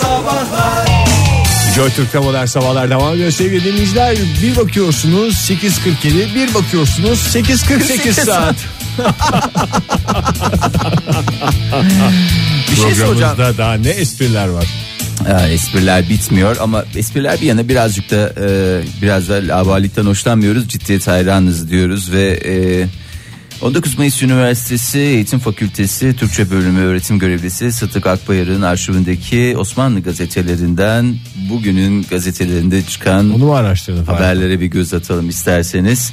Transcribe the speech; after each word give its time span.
Sabahlar 0.00 1.06
Joy 1.76 1.90
Türk'te 1.90 2.18
modern 2.18 2.46
sabahlar 2.46 2.90
devam 2.90 3.14
ediyor 3.14 3.30
sevgili 3.30 3.64
dinleyiciler. 3.64 4.16
Bir 4.42 4.56
bakıyorsunuz 4.56 5.34
8.47 5.34 6.34
bir 6.34 6.54
bakıyorsunuz 6.54 7.18
8.48 7.18 8.24
saat. 8.24 8.56
Bir 12.70 12.76
şey 12.76 12.94
soracağım. 12.94 13.12
Programımızda 13.12 13.58
daha 13.58 13.74
ne 13.74 13.88
espriler 13.88 14.48
var. 14.48 14.66
Ha, 15.26 15.48
espriler 15.48 16.08
bitmiyor 16.08 16.56
ama 16.60 16.84
espriler 16.96 17.40
bir 17.40 17.46
yana 17.46 17.68
birazcık 17.68 18.10
da 18.10 18.32
e, 18.40 18.80
biraz 19.02 19.28
da 19.28 19.34
labalikten 19.34 20.04
hoşlanmıyoruz. 20.04 20.68
Ciddiyet 20.68 21.06
hayranız 21.06 21.70
diyoruz 21.70 22.12
ve 22.12 22.40
e, 22.44 22.86
19 23.62 23.98
Mayıs 23.98 24.22
Üniversitesi 24.22 24.98
Eğitim 24.98 25.38
Fakültesi 25.38 26.16
Türkçe 26.16 26.50
Bölümü 26.50 26.80
öğretim 26.80 27.18
görevlisi 27.18 27.72
Sıtık 27.72 28.06
Akbayar'ın 28.06 28.62
arşivindeki 28.62 29.54
Osmanlı 29.58 30.00
gazetelerinden 30.00 31.16
bugünün 31.50 32.06
gazetelerinde 32.10 32.82
çıkan 32.82 33.30
Onu? 33.30 33.48
Fahir? 34.04 34.16
haberlere 34.16 34.60
bir 34.60 34.66
göz 34.66 34.94
atalım 34.94 35.28
isterseniz. 35.28 36.12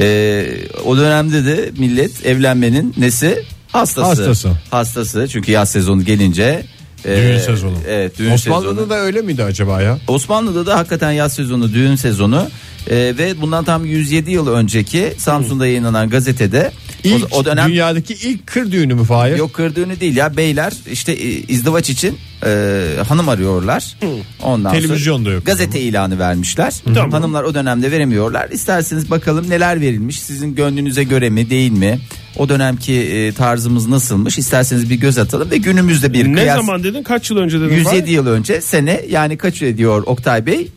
E, 0.00 0.46
o 0.84 0.96
dönemde 0.96 1.44
de 1.44 1.70
millet 1.78 2.26
evlenmenin 2.26 2.94
nesi? 2.96 3.44
Hastası. 3.72 4.06
Hastası. 4.08 4.50
Hastası. 4.70 5.28
Çünkü 5.28 5.52
yaz 5.52 5.70
sezonu 5.70 6.04
gelince 6.04 6.64
Düğün 7.04 7.38
sezonu. 7.38 7.76
Evet, 7.88 8.18
düğün 8.18 8.30
Osmanlı'da 8.30 8.70
sezonu. 8.70 8.90
da 8.90 8.96
öyle 9.00 9.22
miydi 9.22 9.44
acaba 9.44 9.82
ya? 9.82 9.98
Osmanlı'da 10.08 10.66
da 10.66 10.78
hakikaten 10.78 11.12
yaz 11.12 11.32
sezonu, 11.32 11.72
düğün 11.72 11.96
sezonu 11.96 12.46
Ee, 12.90 12.96
ve 13.18 13.40
bundan 13.40 13.64
tam 13.64 13.84
107 13.84 14.30
yıl 14.30 14.46
önceki 14.48 15.12
Samsun'da 15.18 15.66
yayınlanan 15.66 16.10
gazetede 16.10 16.72
İlk, 17.04 17.34
o, 17.34 17.38
o 17.38 17.44
dönem 17.44 17.68
dünyadaki 17.68 18.14
ilk 18.14 18.46
kır 18.46 18.72
düğünü 18.72 18.94
mü 18.94 19.04
Fahir? 19.04 19.36
yok 19.36 19.54
kır 19.54 19.74
düğünü 19.74 20.00
değil 20.00 20.16
ya 20.16 20.36
beyler 20.36 20.72
işte 20.92 21.12
e, 21.12 21.28
izdivaç 21.28 21.90
için 21.90 22.18
e, 22.46 22.80
hanım 23.08 23.28
arıyorlar. 23.28 23.96
Ondan 24.42 24.72
Televizyonda 24.72 25.24
sonra 25.24 25.34
yok. 25.34 25.46
Gazete 25.46 25.80
ilanı 25.80 26.18
vermişler. 26.18 26.74
Hanımlar 27.10 27.42
o 27.42 27.54
dönemde 27.54 27.90
veremiyorlar. 27.90 28.50
İsterseniz 28.50 29.10
bakalım 29.10 29.50
neler 29.50 29.80
verilmiş. 29.80 30.20
Sizin 30.22 30.54
gönlünüze 30.54 31.04
göre 31.04 31.30
mi 31.30 31.50
değil 31.50 31.72
mi? 31.72 32.00
O 32.36 32.48
dönemki 32.48 32.94
e, 32.94 33.32
tarzımız 33.32 33.88
nasılmış? 33.88 34.38
İsterseniz 34.38 34.90
bir 34.90 34.94
göz 34.94 35.18
atalım 35.18 35.50
ve 35.50 35.56
günümüzde 35.56 36.12
bir 36.12 36.28
Ne 36.28 36.34
kıyas. 36.34 36.56
zaman 36.56 36.84
dedin? 36.84 37.02
Kaç 37.02 37.30
yıl 37.30 37.38
önce 37.38 37.60
dedin? 37.60 37.74
107 37.74 38.10
yıl 38.12 38.26
önce 38.26 38.60
sene 38.60 39.00
yani 39.10 39.38
kaç 39.38 39.62
ediyor 39.62 40.02
Oktay 40.06 40.46
Bey? 40.46 40.68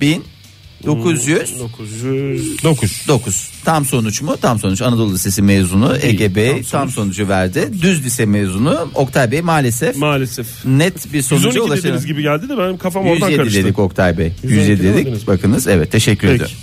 1909. 0.00 0.31
900 0.86 1.58
9. 3.08 3.50
Tam 3.64 3.84
sonuç 3.84 4.22
mu? 4.22 4.36
Tam 4.42 4.58
sonuç. 4.58 4.82
Anadolu 4.82 5.14
Lisesi 5.14 5.42
mezunu 5.42 5.96
Ege 6.02 6.34
Bey 6.34 6.62
tam, 6.70 6.90
sonucu 6.90 7.28
verdi. 7.28 7.68
Düz 7.82 8.04
lise 8.04 8.26
mezunu 8.26 8.90
Oktay 8.94 9.30
Bey 9.30 9.42
maalesef 9.42 9.96
maalesef. 9.96 10.46
net 10.64 11.12
bir 11.12 11.22
sonuca 11.22 11.48
112 11.48 11.60
ulaşamadı. 11.60 11.78
dediğiniz 11.78 12.06
gibi 12.06 12.22
geldi 12.22 12.48
de 12.48 12.58
benim 12.58 12.78
kafam 12.78 13.02
oradan 13.06 13.28
107 13.28 13.36
karıştı. 13.36 13.64
dedik 13.64 13.78
Oktay 13.78 14.18
Bey. 14.18 14.32
112 14.42 14.70
107 14.70 14.82
demediniz 14.82 15.14
dedik. 15.14 15.26
Bakınız 15.26 15.66
evet 15.66 15.92
teşekkür 15.92 16.28
Peki. 16.28 16.34
ediyorum. 16.34 16.56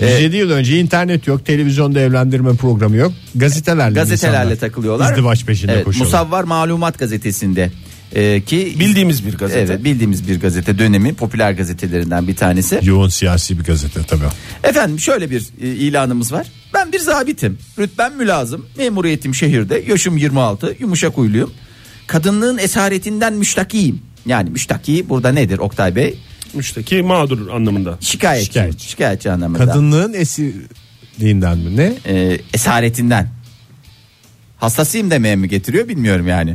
107 0.00 0.36
yıl 0.36 0.50
önce 0.50 0.80
internet 0.80 1.26
yok, 1.26 1.46
televizyonda 1.46 2.00
evlendirme 2.00 2.56
programı 2.56 2.96
yok. 2.96 3.12
Gazetelerle 3.34 3.94
Gazetelerle 3.94 4.38
insanlar 4.42 4.56
takılıyorlar. 4.60 5.10
İzdivaç 5.10 5.44
peşinde 5.44 5.72
evet, 5.72 5.84
koşuyorlar. 5.84 6.18
Musavvar 6.20 6.44
Malumat 6.44 6.98
gazetesinde 6.98 7.70
e, 8.14 8.40
ki 8.40 8.76
Bildiğimiz 8.80 9.26
bir 9.26 9.38
gazete. 9.38 9.60
Evet, 9.60 9.84
bildiğimiz 9.84 10.28
bir 10.28 10.40
gazete 10.40 10.78
dönemi 10.78 11.14
popüler 11.14 11.52
gazetelerinden 11.52 12.28
bir 12.28 12.36
tanesi. 12.36 12.80
Yoğun 12.82 13.08
siyasi 13.08 13.58
bir 13.58 13.64
gazete 13.64 14.02
tabii. 14.02 14.24
Efendim 14.64 14.98
şöyle 15.00 15.30
bir 15.30 15.46
e, 15.62 15.66
ilanımız 15.66 16.32
var. 16.32 16.46
Ben 16.74 16.92
bir 16.92 16.98
zabitim. 16.98 17.58
Rütbem 17.78 18.16
mülazım. 18.16 18.66
Memuriyetim 18.78 19.34
şehirde. 19.34 19.84
Yaşım 19.88 20.16
26. 20.16 20.76
Yumuşak 20.80 21.16
huyluyum. 21.16 21.52
Kadınlığın 22.06 22.58
esaretinden 22.58 23.32
müştakiyim. 23.32 24.02
Yani 24.26 24.50
müştaki 24.50 25.08
burada 25.08 25.32
nedir 25.32 25.58
Oktay 25.58 25.96
Bey? 25.96 26.18
Müşteki 26.54 27.02
mağdur 27.02 27.48
anlamında. 27.48 27.98
Şikayetçi. 28.00 28.46
Şikayetçi. 28.46 28.88
Şikayetçi 28.88 29.30
anlamında. 29.30 29.66
Kadınlığın 29.66 30.12
esirliğinden 30.12 31.58
mi 31.58 31.76
ne? 31.76 31.92
E, 32.06 32.40
esaretinden. 32.54 33.28
Hastasıyım 34.56 35.10
demeye 35.10 35.36
mi 35.36 35.48
getiriyor 35.48 35.88
bilmiyorum 35.88 36.28
yani. 36.28 36.54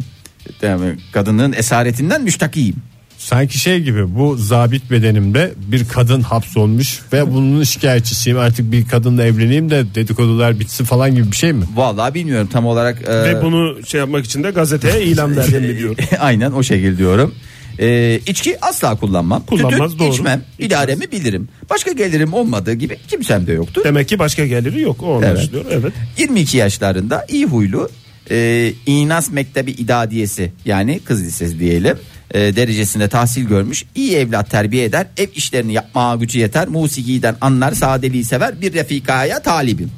Yani 0.61 0.95
kadınlığın 1.11 1.53
esaretinden 1.53 2.21
müştakiyim. 2.23 2.75
Sanki 3.17 3.59
şey 3.59 3.79
gibi 3.79 4.15
bu 4.15 4.35
zabit 4.37 4.91
bedenimde 4.91 5.53
bir 5.67 5.87
kadın 5.87 6.21
hapsolmuş 6.21 6.99
ve 7.13 7.33
bunun 7.33 7.63
şikayetçisiyim 7.63 8.39
artık 8.39 8.71
bir 8.71 8.85
kadınla 8.87 9.23
evleneyim 9.23 9.69
de 9.69 9.85
dedikodular 9.95 10.59
bitsin 10.59 10.85
falan 10.85 11.15
gibi 11.15 11.31
bir 11.31 11.35
şey 11.35 11.53
mi? 11.53 11.65
Vallahi 11.75 12.13
bilmiyorum 12.13 12.49
tam 12.53 12.65
olarak. 12.65 13.01
e, 13.07 13.23
Ve 13.23 13.41
bunu 13.43 13.77
şey 13.85 13.99
yapmak 13.99 14.25
için 14.25 14.43
de 14.43 14.51
gazeteye 14.51 15.03
ilan 15.03 15.37
verdim 15.37 15.61
mi 15.67 15.77
diyor. 15.77 15.95
Aynen 16.19 16.51
o 16.51 16.63
şekilde 16.63 16.97
diyorum. 16.97 17.35
Ee, 17.79 18.19
içki 18.27 18.57
asla 18.65 18.95
kullanmam. 18.95 19.43
Kullanmaz, 19.45 19.91
Tütün 19.91 20.05
doğru. 20.05 20.13
içmem. 20.13 20.41
İdaremi 20.59 21.11
bilirim. 21.11 21.47
Başka 21.69 21.91
gelirim 21.91 22.33
olmadığı 22.33 22.73
gibi 22.73 22.97
kimsem 23.07 23.47
de 23.47 23.53
yoktur. 23.53 23.83
Demek 23.83 24.09
ki 24.09 24.19
başka 24.19 24.45
geliri 24.45 24.81
yok 24.81 25.03
o 25.03 25.15
anlaşılıyor. 25.17 25.65
Evet. 25.71 25.93
22 26.17 26.57
yaşlarında 26.57 27.25
iyi 27.29 27.45
huylu 27.45 27.89
e, 28.31 28.73
İnas 28.85 29.31
Mektebi 29.31 29.71
İdadiyesi 29.71 30.51
yani 30.65 30.99
kız 30.99 31.23
lisesi 31.23 31.59
diyelim 31.59 31.97
e, 32.31 32.39
derecesinde 32.39 33.07
tahsil 33.07 33.45
görmüş 33.45 33.85
iyi 33.95 34.15
evlat 34.15 34.51
terbiye 34.51 34.83
eder 34.83 35.07
ev 35.17 35.27
işlerini 35.35 35.73
yapmaya 35.73 36.15
gücü 36.15 36.39
yeter 36.39 36.67
musikiden 36.67 37.35
anlar 37.41 37.71
sadeliği 37.71 38.23
sever 38.23 38.61
bir 38.61 38.73
refikaya 38.73 39.41
talibim 39.41 39.91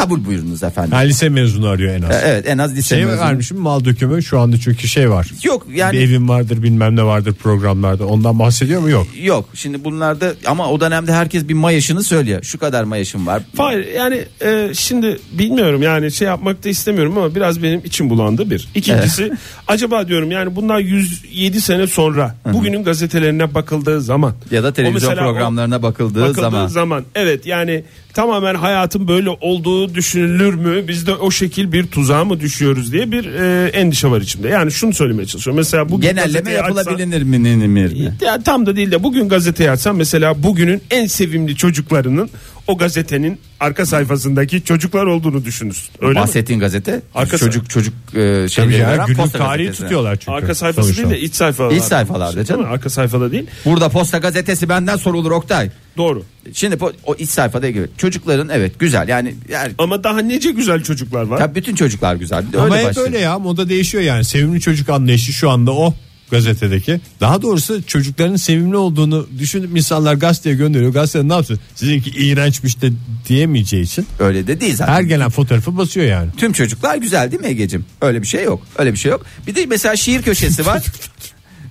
kabul 0.00 0.24
buyurunuz 0.24 0.62
efendim 0.62 0.92
Ha, 0.92 0.98
lise 0.98 1.28
mezunu 1.28 1.68
arıyor 1.68 1.94
en 1.94 2.02
az. 2.02 2.10
E, 2.10 2.22
evet 2.26 2.48
en 2.48 2.58
az 2.58 2.76
lise 2.76 2.88
Şey 2.96 3.04
mezunu. 3.04 3.20
vermişim 3.20 3.58
mal 3.58 3.84
dökümü 3.84 4.22
şu 4.22 4.40
anda 4.40 4.56
çünkü 4.60 4.88
şey 4.88 5.10
var. 5.10 5.26
yok 5.44 5.66
yani 5.74 5.92
Bir 5.92 6.00
evim 6.00 6.28
vardır 6.28 6.62
bilmem 6.62 6.96
ne 6.96 7.02
vardır 7.04 7.34
programlarda 7.34 8.06
ondan 8.06 8.38
bahsediyor 8.38 8.80
mu 8.80 8.90
yok. 8.90 9.06
Yok 9.22 9.48
şimdi 9.54 9.84
bunlarda 9.84 10.32
ama 10.46 10.68
o 10.70 10.80
dönemde 10.80 11.12
herkes 11.12 11.48
bir 11.48 11.54
mayışını 11.54 12.02
söylüyor. 12.04 12.42
Şu 12.42 12.58
kadar 12.58 12.84
mayışım 12.84 13.26
var. 13.26 13.42
Hayır 13.56 13.86
yani 13.94 14.24
e, 14.44 14.70
şimdi 14.74 15.18
bilmiyorum 15.32 15.82
yani 15.82 16.12
şey 16.12 16.28
yapmak 16.28 16.64
da 16.64 16.68
istemiyorum 16.68 17.18
ama 17.18 17.34
biraz 17.34 17.62
benim 17.62 17.80
içim 17.84 18.10
bulandı 18.10 18.50
bir. 18.50 18.68
İkincisi 18.74 19.32
acaba 19.68 20.08
diyorum 20.08 20.30
yani 20.30 20.56
bundan 20.56 20.78
107 20.80 21.60
sene 21.60 21.86
sonra 21.86 22.36
bugünün 22.52 22.84
gazetelerine 22.84 23.54
bakıldığı 23.54 24.00
zaman 24.00 24.32
Ya 24.50 24.62
da 24.62 24.68
o 24.68 24.72
televizyon 24.72 25.10
mesela 25.12 25.28
o- 25.28 25.32
programlarına 25.32 25.82
bakıldığı, 25.82 26.22
bakıldığı 26.28 26.68
zaman. 26.68 27.04
evet 27.14 27.46
yani 27.46 27.84
tamamen 28.14 28.54
hayatın 28.54 29.08
böyle 29.08 29.30
olduğu 29.30 29.89
düşünülür 29.94 30.54
mü 30.54 30.88
biz 30.88 31.06
de 31.06 31.14
o 31.14 31.30
şekil 31.30 31.72
bir 31.72 31.86
tuzağa 31.86 32.24
mı 32.24 32.40
düşüyoruz 32.40 32.92
diye 32.92 33.12
bir 33.12 33.24
e, 33.24 33.68
endişe 33.68 34.10
var 34.10 34.20
içimde. 34.20 34.48
Yani 34.48 34.72
şunu 34.72 34.94
söylemeye 34.94 35.26
çalışıyorum 35.26 35.58
mesela 35.58 35.88
bugün 35.88 36.08
Genelleme 36.08 36.50
yapılabilir 36.50 37.22
mi? 37.22 37.38
mi, 37.38 37.68
mi? 37.68 38.14
ya 38.24 38.42
tam 38.42 38.66
da 38.66 38.76
değil 38.76 38.90
de 38.90 39.02
bugün 39.02 39.28
gazeteyi 39.28 39.70
açsam 39.70 39.96
mesela 39.96 40.42
bugünün 40.42 40.82
en 40.90 41.06
sevimli 41.06 41.56
çocuklarının 41.56 42.30
o 42.70 42.78
gazetenin 42.78 43.38
arka 43.60 43.86
sayfasındaki 43.86 44.64
çocuklar 44.64 45.06
olduğunu 45.06 45.44
düşünürsün. 45.44 45.90
Öyle 46.00 46.18
mi? 46.18 46.22
Bahsettiğin 46.22 46.60
gazete 46.60 47.00
Arka 47.14 47.38
çocuk 47.38 47.70
çocuk 47.70 47.94
e, 48.14 48.48
şeyleri 48.48 48.82
veren 48.86 49.06
günlük 49.06 49.20
posta 49.20 49.38
tarihi 49.38 49.72
tutuyorlar 49.72 50.16
çünkü. 50.16 50.30
Arka 50.30 50.54
sayfası 50.54 50.88
sonuçta. 50.88 51.10
değil 51.10 51.22
de 51.22 51.26
iç 51.26 51.34
sayfalarda. 51.34 51.74
İç 51.74 51.82
sayfalarda 51.82 52.44
canım. 52.44 52.60
Değil 52.60 52.68
mi? 52.68 52.74
Arka 52.74 52.90
sayfada 52.90 53.32
değil. 53.32 53.46
Burada 53.64 53.88
posta 53.88 54.18
gazetesi 54.18 54.68
benden 54.68 54.96
sorulur 54.96 55.30
Oktay. 55.30 55.70
Doğru. 55.96 56.22
Şimdi 56.52 56.78
o 57.06 57.14
iç 57.14 57.30
sayfada 57.30 57.70
gibi 57.70 57.86
çocukların 57.98 58.48
evet 58.48 58.78
güzel 58.78 59.08
yani, 59.08 59.34
yani 59.48 59.72
Ama 59.78 60.04
daha 60.04 60.18
nece 60.18 60.50
güzel 60.50 60.82
çocuklar 60.82 61.22
var. 61.22 61.38
tabii 61.38 61.54
bütün 61.54 61.74
çocuklar 61.74 62.14
güzel. 62.14 62.52
De 62.52 62.58
Ama 62.58 62.64
öyle 62.64 62.78
hep 62.78 62.88
başlıyor. 62.88 63.06
öyle 63.06 63.18
ya 63.18 63.38
moda 63.38 63.68
değişiyor 63.68 64.04
yani 64.04 64.24
sevimli 64.24 64.60
çocuk 64.60 64.88
anlayışı 64.88 65.32
şu 65.32 65.50
anda 65.50 65.72
o 65.72 65.94
gazetedeki. 66.30 67.00
Daha 67.20 67.42
doğrusu 67.42 67.82
çocukların 67.86 68.36
sevimli 68.36 68.76
olduğunu 68.76 69.26
düşünüp 69.38 69.76
insanlar 69.76 70.14
gazeteye 70.14 70.56
gönderiyor. 70.56 70.92
Gazete 70.92 71.28
ne 71.28 71.32
yapsın? 71.32 71.60
Sizinki 71.74 72.10
iğrençmiş 72.10 72.82
de 72.82 72.90
diyemeyeceği 73.28 73.82
için 73.82 74.06
Öyle 74.18 74.46
de 74.46 74.60
değil 74.60 74.76
zaten. 74.76 74.92
her 74.92 75.02
gelen 75.02 75.30
fotoğrafı 75.30 75.76
basıyor 75.76 76.06
yani. 76.06 76.30
Tüm 76.36 76.52
çocuklar 76.52 76.96
güzel 76.96 77.30
değil 77.30 77.42
mi 77.42 77.48
Ege'cim? 77.48 77.84
Öyle 78.00 78.22
bir 78.22 78.26
şey 78.26 78.44
yok. 78.44 78.62
Öyle 78.78 78.92
bir 78.92 78.98
şey 78.98 79.10
yok. 79.10 79.26
Bir 79.46 79.54
de 79.54 79.66
mesela 79.66 79.96
şiir 79.96 80.22
köşesi 80.22 80.66
var. 80.66 80.82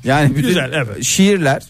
Yani 0.04 0.36
bütün 0.36 0.48
Güzel, 0.48 0.72
evet. 0.74 1.04
şiirler. 1.04 1.62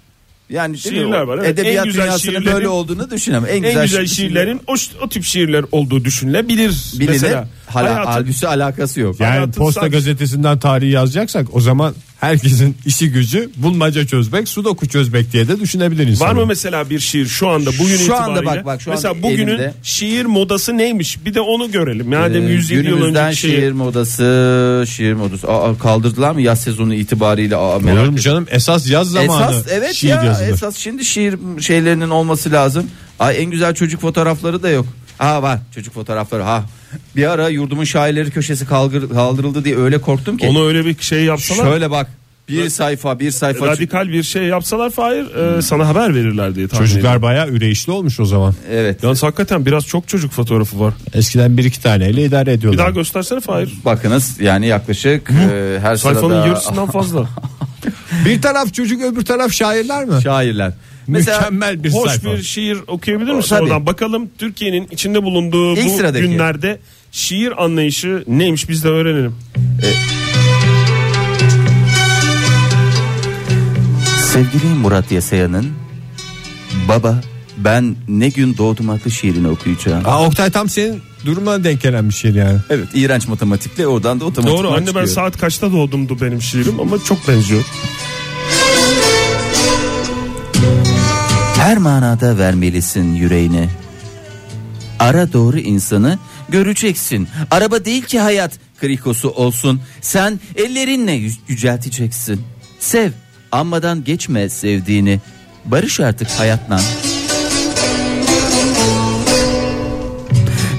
Yani? 0.49 0.77
Şiirler 0.77 1.21
var, 1.21 1.37
evet. 1.37 1.47
Edebiyat 1.59 1.77
En 1.85 1.91
güzel 1.91 2.03
dünyasının 2.03 2.33
şiirlerin- 2.33 2.53
böyle 2.53 2.67
olduğunu 2.67 3.11
düşünemem. 3.11 3.49
En, 3.49 3.55
En 3.55 3.61
güzel, 3.61 3.83
güzel 3.83 4.03
şi- 4.03 4.15
şiirlerin 4.15 4.61
o, 4.67 4.75
o 5.01 5.09
tip 5.09 5.23
şiirler 5.23 5.65
olduğu 5.71 6.05
düşünülebilir. 6.05 6.75
bilinir. 6.93 7.11
Mesela 7.11 7.47
Hala, 7.67 7.89
hayatın- 7.95 8.11
halbuki 8.11 8.47
alakası 8.47 8.99
yok. 8.99 9.19
Yani 9.19 9.29
Hayatın 9.31 9.51
posta 9.51 9.81
sanki- 9.81 9.93
gazetesinden 9.95 10.59
tarihi 10.59 10.91
yazacaksak 10.91 11.55
o 11.55 11.61
zaman 11.61 11.93
herkesin 12.19 12.77
işi 12.85 13.11
gücü 13.11 13.49
bulmaca 13.55 14.07
çözmek, 14.07 14.47
sudoku 14.47 14.87
çözmek 14.87 15.33
diye 15.33 15.47
de 15.47 15.59
düşünebilir 15.59 16.07
insan. 16.07 16.27
Var 16.27 16.33
mı 16.33 16.45
mesela 16.45 16.89
bir 16.89 16.99
şiir 16.99 17.25
şu 17.25 17.47
anda 17.49 17.69
bugün 17.79 17.97
Şu 17.97 18.15
anda 18.15 18.31
itibariyle? 18.39 18.45
bak, 18.59 18.65
bak, 18.65 18.81
şu 18.81 18.89
mesela 18.89 19.13
anda 19.13 19.23
bugünün 19.23 19.47
elimde. 19.47 19.73
şiir 19.83 20.25
modası 20.25 20.77
neymiş? 20.77 21.25
Bir 21.25 21.33
de 21.33 21.41
onu 21.41 21.71
görelim. 21.71 22.11
Yani 22.13 22.37
Ee, 22.37 22.39
107 22.39 22.87
yıl 22.87 23.01
önceki 23.03 23.35
şiir 23.41 23.51
şiir. 23.59 23.71
modası, 23.71 24.85
şiir 24.89 25.13
modası. 25.13 25.47
Aa, 25.51 25.77
kaldırdılar 25.77 26.31
mı 26.31 26.41
yaz 26.41 26.61
sezonu 26.61 26.93
itibariyle? 26.93 27.55
Aa, 27.55 27.79
merak 27.79 27.99
Olur 28.03 28.09
mu 28.09 28.19
canım 28.19 28.45
esas 28.51 28.89
yaz 28.89 29.07
zamanı 29.11 29.51
Esas 29.51 29.65
evet 29.71 29.93
şiir 29.93 30.09
ya 30.09 30.23
yazılır. 30.23 30.47
esas 30.49 30.75
şimdi 30.77 31.05
şiir 31.05 31.35
şeylerinin 31.61 32.09
olması 32.09 32.51
lazım. 32.51 32.85
Ay 33.19 33.43
en 33.43 33.51
güzel 33.51 33.73
çocuk 33.75 34.01
fotoğrafları 34.01 34.63
da 34.63 34.69
yok. 34.69 34.85
Ha 35.19 35.43
var 35.43 35.59
çocuk 35.75 35.93
fotoğrafları 35.93 36.43
ha. 36.43 36.63
Bir 37.15 37.31
ara 37.31 37.49
yurdumun 37.49 37.83
şairleri 37.83 38.31
köşesi 38.31 38.65
kalgır- 38.65 39.09
kaldırıldı 39.13 39.65
diye 39.65 39.77
öyle 39.77 40.01
korktum 40.01 40.37
ki. 40.37 40.47
Onu 40.47 40.67
öyle 40.67 40.85
bir 40.85 40.97
şey 41.01 41.23
yapsalar. 41.23 41.63
Şöyle 41.65 41.91
bak 41.91 42.07
Bir 42.49 42.69
sayfa 42.69 43.19
bir 43.19 43.31
sayfa. 43.31 43.67
radikal 43.67 44.07
bir 44.09 44.23
şey 44.23 44.43
yapsalar 44.43 44.89
Fahir 44.89 45.57
e, 45.57 45.61
sana 45.61 45.87
haber 45.87 46.15
verirler 46.15 46.55
diye 46.55 46.67
tahmin 46.67 46.85
Çocuklar 46.85 46.99
ediyorum. 47.01 47.21
bayağı 47.21 47.47
üreyişli 47.49 47.91
olmuş 47.91 48.19
o 48.19 48.25
zaman. 48.25 48.55
Evet. 48.71 49.03
Yalnız 49.03 49.23
hakikaten 49.23 49.65
biraz 49.65 49.85
çok 49.85 50.07
çocuk 50.07 50.31
fotoğrafı 50.31 50.79
var. 50.79 50.93
Eskiden 51.13 51.57
bir 51.57 51.63
iki 51.63 51.81
taneyle 51.81 52.23
idare 52.25 52.45
Bir 52.45 52.51
ediyorlar. 52.51 52.79
daha 52.85 52.89
göstersene 52.89 53.39
Fahir. 53.39 53.73
Bakınız 53.85 54.39
yani 54.39 54.67
yaklaşık 54.67 55.31
e, 55.31 55.79
her 55.81 55.95
Sayfanın 55.95 56.27
sırada 56.29 56.47
yarısından 56.47 56.91
fazla. 56.91 57.29
bir 58.25 58.41
taraf 58.41 58.73
çocuk 58.73 59.01
öbür 59.01 59.25
taraf 59.25 59.51
şairler 59.51 60.05
mi? 60.05 60.21
şairler. 60.23 60.71
Mesela 61.11 61.37
Mükemmel 61.37 61.83
bir 61.83 61.93
Hoş 61.93 62.09
sayfa. 62.11 62.31
bir 62.37 62.43
şiir 62.43 62.77
okuyabilir 62.87 63.33
misin 63.33 63.49
Tabii. 63.49 63.63
oradan? 63.63 63.85
Bakalım 63.85 64.29
Türkiye'nin 64.37 64.87
içinde 64.91 65.23
bulunduğu 65.23 65.73
İlk 65.77 65.85
bu 65.85 65.89
sıradaki. 65.97 66.27
günlerde 66.27 66.79
şiir 67.11 67.63
anlayışı 67.63 68.23
neymiş 68.27 68.69
biz 68.69 68.83
de 68.83 68.87
öğrenelim. 68.87 69.35
sevgili 74.33 74.65
Murat 74.81 75.11
Yasayan'ın 75.11 75.71
Baba 76.87 77.21
ben 77.57 77.95
ne 78.07 78.29
gün 78.29 78.57
doğdum 78.57 78.89
adlı 78.89 79.11
şiirini 79.11 79.47
okuyacağım. 79.47 80.03
Aa, 80.05 80.25
Oktay 80.25 80.49
tam 80.51 80.69
senin 80.69 81.01
durumuna 81.25 81.63
denk 81.63 81.81
gelen 81.81 82.09
bir 82.09 82.13
şey 82.13 82.31
yani. 82.31 82.59
Evet 82.69 82.87
iğrenç 82.93 83.27
matematikle 83.27 83.87
oradan 83.87 84.19
da 84.19 84.25
otomatik 84.25 84.57
Doğru 84.57 84.71
anne 84.71 84.95
ben 84.95 85.05
saat 85.05 85.37
kaçta 85.37 85.71
doğdumdu 85.71 86.21
benim 86.21 86.41
şiirim 86.41 86.79
ama 86.79 87.03
çok 87.03 87.27
benziyor. 87.27 87.63
Manada 91.79 92.37
vermelisin 92.37 93.13
yüreğine. 93.13 93.69
Ara 94.99 95.33
doğru 95.33 95.59
insanı 95.59 96.17
göreceksin. 96.49 97.27
Araba 97.51 97.85
değil 97.85 98.03
ki 98.03 98.19
hayat 98.19 98.51
krikosu 98.79 99.29
olsun. 99.29 99.81
Sen 100.01 100.39
ellerinle 100.55 101.17
yü- 101.17 101.39
yücelteceksin. 101.47 102.41
Sev 102.79 103.11
anmadan 103.51 104.03
geçme 104.03 104.49
sevdiğini. 104.49 105.19
Barış 105.65 105.99
artık 105.99 106.29
hayatla. 106.29 106.81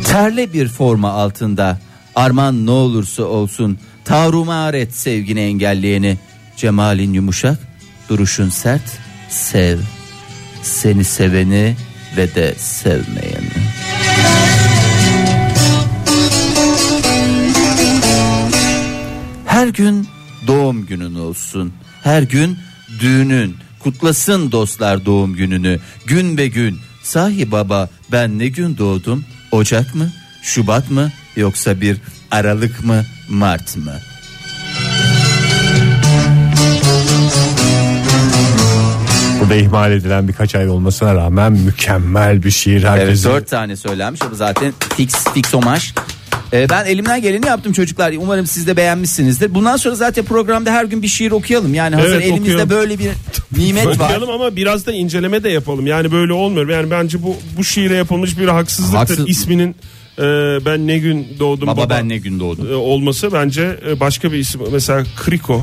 Terle 0.05 0.53
bir 0.53 0.69
forma 0.69 1.11
altında. 1.11 1.81
Arman 2.15 2.67
ne 2.67 2.71
olursa 2.71 3.23
olsun. 3.23 3.79
Tavrumar 4.05 4.75
et 4.75 4.95
sevgini 4.95 5.41
engelleyeni. 5.41 6.19
Cemalin 6.57 7.13
yumuşak, 7.13 7.59
duruşun 8.09 8.49
sert. 8.49 8.99
Sev 9.29 9.79
seni 10.63 11.05
seveni 11.05 11.77
ve 12.17 12.35
de 12.35 12.55
sevmeyeni. 12.59 13.71
Her 19.47 19.69
gün 19.69 20.09
doğum 20.47 20.87
günün 20.87 21.15
olsun. 21.15 21.73
Her 22.03 22.23
gün 22.23 22.59
düğünün. 23.01 23.57
Kutlasın 23.79 24.53
dostlar 24.53 25.07
doğum 25.07 25.35
gününü. 25.35 25.81
Gün 26.07 26.39
be 26.39 26.47
gün. 26.47 26.79
Sahi 27.03 27.53
baba 27.53 27.89
ben 28.13 28.39
ne 28.39 28.49
gün 28.49 28.79
doğdum? 28.79 29.25
Ocak 29.53 29.95
mı? 29.95 30.11
Şubat 30.43 30.91
mı? 30.91 31.13
Yoksa 31.37 31.81
bir 31.81 31.97
Aralık 32.31 32.85
mı? 32.85 33.05
Mart 33.29 33.77
mı? 33.77 33.93
Burada 39.51 39.63
ihmal 39.63 39.93
edilen 39.93 40.29
birkaç 40.29 40.55
ay 40.55 40.69
olmasına 40.69 41.15
rağmen 41.15 41.53
mükemmel 41.53 42.43
bir 42.43 42.51
şiir. 42.51 42.77
Evet 42.77 42.85
Herkesin 42.85 43.31
dört 43.31 43.49
tane 43.49 43.77
söylenmiş 43.77 44.23
ama 44.23 44.35
zaten 44.35 44.73
fix 44.97 45.15
fix 45.35 45.55
omaj. 45.55 45.93
Ee, 46.53 46.67
ben 46.71 46.85
elimden 46.85 47.23
geleni 47.23 47.47
yaptım 47.47 47.73
çocuklar. 47.73 48.13
Umarım 48.19 48.47
siz 48.47 48.67
de 48.67 48.77
beğenmişsinizdir. 48.77 49.55
Bundan 49.55 49.77
sonra 49.77 49.95
zaten 49.95 50.25
programda 50.25 50.71
her 50.73 50.85
gün 50.85 51.03
bir 51.03 51.09
şiir 51.09 51.31
okuyalım. 51.31 51.75
Yani 51.75 51.97
hazır 51.97 52.15
Evet, 52.15 52.25
elimizde 52.25 52.43
okuyalım. 52.51 52.71
böyle 52.71 52.99
bir 52.99 53.11
nimet 53.59 53.87
var. 53.87 53.95
Okuyalım 54.05 54.31
ama 54.31 54.57
biraz 54.57 54.87
da 54.87 54.93
inceleme 54.93 55.43
de 55.43 55.49
yapalım. 55.49 55.87
Yani 55.87 56.13
böyle 56.13 56.33
olmuyor. 56.33 56.69
Yani 56.69 56.91
bence 56.91 57.23
bu 57.23 57.37
bu 57.59 57.65
şiire 57.65 57.95
yapılmış 57.95 58.39
bir 58.39 58.49
haksızlıktır. 58.49 58.97
Haksız- 58.99 59.29
İsminin 59.29 59.77
e, 60.19 60.23
ben 60.67 60.87
ne 60.87 60.99
gün 60.99 61.27
doğdum 61.39 61.67
Baba, 61.69 61.77
baba, 61.81 61.91
ben 61.91 62.09
ne 62.09 62.19
gün 62.19 62.41
doğdum. 62.41 62.73
e, 62.73 62.75
olması 62.75 63.33
bence 63.33 63.77
e, 63.89 64.01
başka 64.01 64.33
bir 64.33 64.39
isim. 64.39 64.61
Mesela 64.73 65.05
Kriko 65.25 65.61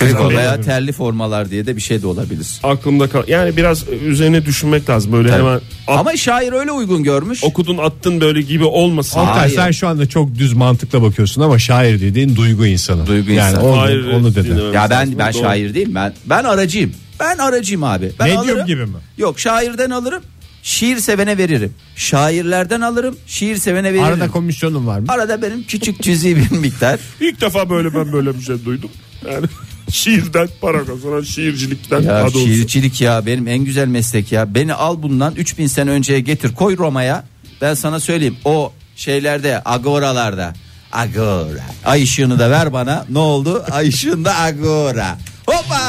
Kriko 0.00 0.28
Güzel. 0.28 0.38
veya 0.42 0.60
terli 0.60 0.92
formalar 0.92 1.50
diye 1.50 1.66
de 1.66 1.76
bir 1.76 1.80
şey 1.80 2.02
de 2.02 2.06
olabilir. 2.06 2.46
aklımda 2.62 3.08
kal. 3.08 3.22
Yani 3.28 3.56
biraz 3.56 3.84
üzerine 3.88 4.46
düşünmek 4.46 4.90
lazım. 4.90 5.12
Böyle 5.12 5.32
hemen 5.32 5.54
at- 5.54 5.62
Ama 5.88 6.16
şair 6.16 6.52
öyle 6.52 6.72
uygun 6.72 7.02
görmüş. 7.02 7.44
okudun 7.44 7.78
attın 7.78 8.20
böyle 8.20 8.40
gibi 8.42 8.64
olmasın. 8.64 9.20
Oktay 9.20 9.34
Hayır. 9.38 9.54
sen 9.56 9.70
şu 9.70 9.88
anda 9.88 10.08
çok 10.08 10.34
düz 10.34 10.52
mantıkla 10.52 11.02
bakıyorsun 11.02 11.42
ama 11.42 11.58
şair 11.58 12.00
dediğin 12.00 12.36
duygu 12.36 12.66
insanı. 12.66 13.06
Duygu 13.06 13.30
yani 13.30 13.50
insanı. 13.50 13.64
Onu, 13.68 13.80
Hayır, 13.80 14.06
onu 14.12 14.34
dedi. 14.34 14.44
dinlememiz 14.44 14.74
Ya 14.74 14.86
ben 14.90 15.00
lazım. 15.00 15.14
ben 15.18 15.34
Doğru. 15.34 15.42
şair 15.42 15.74
değilim. 15.74 15.94
Ben 15.94 16.12
ben 16.26 16.44
aracıyım. 16.44 16.92
Ben 17.20 17.38
aracıyım 17.38 17.84
abi. 17.84 18.10
Ben 18.18 18.28
Medyum 18.28 18.42
alırım. 18.44 18.66
gibi 18.66 18.86
mi? 18.86 18.96
Yok 19.18 19.40
şairden 19.40 19.90
alırım. 19.90 20.22
Şiir 20.62 20.96
sevene 21.00 21.38
veririm. 21.38 21.72
Şairlerden 21.96 22.80
alırım. 22.80 23.16
Şiir 23.26 23.56
sevene 23.56 23.88
veririm. 23.92 24.04
Arada 24.04 24.28
komisyonun 24.30 24.86
var 24.86 24.98
mı? 24.98 25.06
Arada 25.08 25.42
benim 25.42 25.62
küçük 25.62 26.02
cüzi 26.02 26.36
bir 26.36 26.50
miktar. 26.56 27.00
İlk 27.20 27.40
defa 27.40 27.70
böyle 27.70 27.94
ben 27.94 28.12
böyle 28.12 28.34
bir 28.38 28.40
şey 28.42 28.64
duydum. 28.64 28.90
Yani 29.30 29.46
şiirden 29.90 30.48
para 30.60 30.84
kazanan 30.84 31.22
şiircilikten 31.22 32.02
Ya 32.02 32.30
şiircilik 32.30 33.00
ya 33.00 33.26
benim 33.26 33.48
en 33.48 33.58
güzel 33.58 33.88
meslek 33.88 34.32
ya. 34.32 34.54
Beni 34.54 34.74
al 34.74 35.02
bundan 35.02 35.34
3000 35.34 35.66
sene 35.66 35.90
önceye 35.90 36.20
getir 36.20 36.54
koy 36.54 36.76
Roma'ya. 36.76 37.24
Ben 37.60 37.74
sana 37.74 38.00
söyleyeyim 38.00 38.36
o 38.44 38.72
şeylerde 38.96 39.62
agoralarda. 39.64 40.54
Agora. 40.92 41.64
Ay 41.84 42.02
ışığını 42.02 42.38
da 42.38 42.50
ver 42.50 42.72
bana. 42.72 43.06
Ne 43.10 43.18
oldu? 43.18 43.64
Ay 43.70 43.88
ışığında 43.88 44.38
agora. 44.38 45.18
Hoppa! 45.50 45.80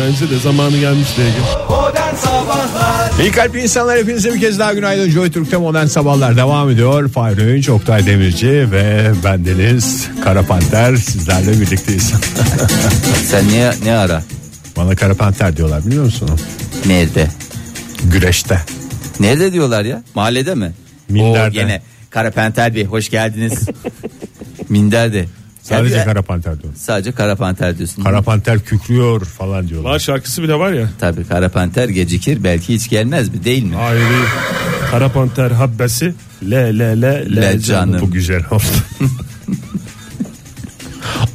Bence 0.00 0.30
de 0.30 0.38
zamanı 0.38 0.78
gelmiş 0.78 1.08
diye. 1.16 1.26
İyi 3.20 3.32
kalpli 3.32 3.62
insanlar 3.62 3.98
hepinize 3.98 4.34
bir 4.34 4.40
kez 4.40 4.58
daha 4.58 4.72
günaydın. 4.74 5.10
Joy 5.10 5.30
Türk'te 5.30 5.56
modern 5.56 5.86
sabahlar 5.86 6.36
devam 6.36 6.70
ediyor. 6.70 7.08
Fahri 7.08 7.44
Öğünç, 7.44 7.68
Oktay 7.68 8.06
Demirci 8.06 8.70
ve 8.72 9.12
bendeniz 9.24 10.08
Kara 10.24 10.42
Panter 10.42 10.96
sizlerle 10.96 11.60
birlikteyiz. 11.60 12.12
Sen 13.30 13.48
niye 13.48 13.72
ne 13.84 13.96
ara? 13.96 14.22
Bana 14.76 14.94
Kara 14.96 15.14
Panter 15.14 15.56
diyorlar 15.56 15.86
biliyor 15.86 16.04
musun? 16.04 16.30
Nerede? 16.86 17.26
Güreşte. 18.04 18.60
Nerede 19.20 19.52
diyorlar 19.52 19.84
ya? 19.84 20.02
Mahallede 20.14 20.54
mi? 20.54 20.72
Minderde. 21.08 21.48
Oo, 21.48 21.50
gene 21.50 21.82
Kara 22.10 22.30
Panter 22.30 22.74
Bey 22.74 22.84
hoş 22.84 23.10
geldiniz. 23.10 23.68
Minderde. 24.68 25.26
Sadece 25.68 25.96
Ya, 25.96 26.04
Kara 26.04 26.22
Panter 26.22 26.52
diyorlar. 26.62 26.78
Sadece 26.80 27.12
Kara 27.12 27.36
Panter 27.36 27.78
diyorsun. 27.78 28.02
Kara 28.02 28.22
Panter 28.22 28.58
kükrüyor 28.60 29.24
falan 29.24 29.68
diyorlar. 29.68 29.90
Var 29.90 29.98
şarkısı 29.98 30.42
bile 30.42 30.54
var 30.54 30.72
ya. 30.72 30.88
Tabii 31.00 31.24
Kara 31.24 31.48
Panter 31.48 31.88
gecikir 31.88 32.44
belki 32.44 32.74
hiç 32.74 32.88
gelmez 32.88 33.28
mi 33.34 33.44
değil 33.44 33.62
mi? 33.64 33.74
Hayır. 33.74 34.02
Kara 34.90 35.08
Panter 35.08 35.50
habbesi 35.50 36.14
le 36.50 36.78
le 36.78 37.02
le 37.02 37.36
le, 37.36 37.42
Le 37.42 37.60
canım. 37.60 38.00
Bu 38.00 38.10
güzel 38.10 38.42
oldu. 38.50 38.62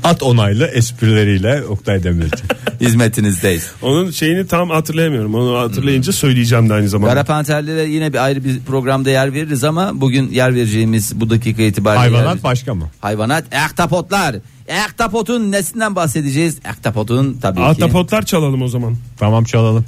At 0.03 0.23
onaylı 0.23 0.65
esprileriyle 0.67 1.63
Oktay 1.69 2.03
Demirci. 2.03 2.43
Hizmetinizdeyiz. 2.81 3.71
Onun 3.81 4.11
şeyini 4.11 4.47
tam 4.47 4.69
hatırlayamıyorum. 4.69 5.35
Onu 5.35 5.57
hatırlayınca 5.59 6.13
söyleyeceğim 6.13 6.69
de 6.69 6.73
aynı 6.73 6.89
zamanda. 6.89 7.13
Kara 7.13 7.23
panterlere 7.23 7.83
yine 7.89 8.13
bir 8.13 8.23
ayrı 8.23 8.43
bir 8.43 8.59
programda 8.59 9.09
yer 9.09 9.33
veririz 9.33 9.63
ama 9.63 9.91
bugün 9.93 10.29
yer 10.31 10.55
vereceğimiz 10.55 11.19
bu 11.21 11.29
dakika 11.29 11.61
itibariyle 11.61 11.99
Hayvanat 12.15 12.35
yer- 12.35 12.43
başka 12.43 12.73
mı? 12.75 12.89
hayvanat 13.01 13.43
ehtapotlar. 13.53 14.35
Ehtapotun 14.67 15.51
nesinden 15.51 15.95
bahsedeceğiz? 15.95 16.57
Ehtapotun 16.65 17.37
tabii 17.41 17.57
ki. 17.57 17.63
Ahtapotlar 17.63 18.25
çalalım 18.25 18.61
o 18.61 18.67
zaman. 18.67 18.95
Tamam 19.17 19.43
çalalım. 19.43 19.85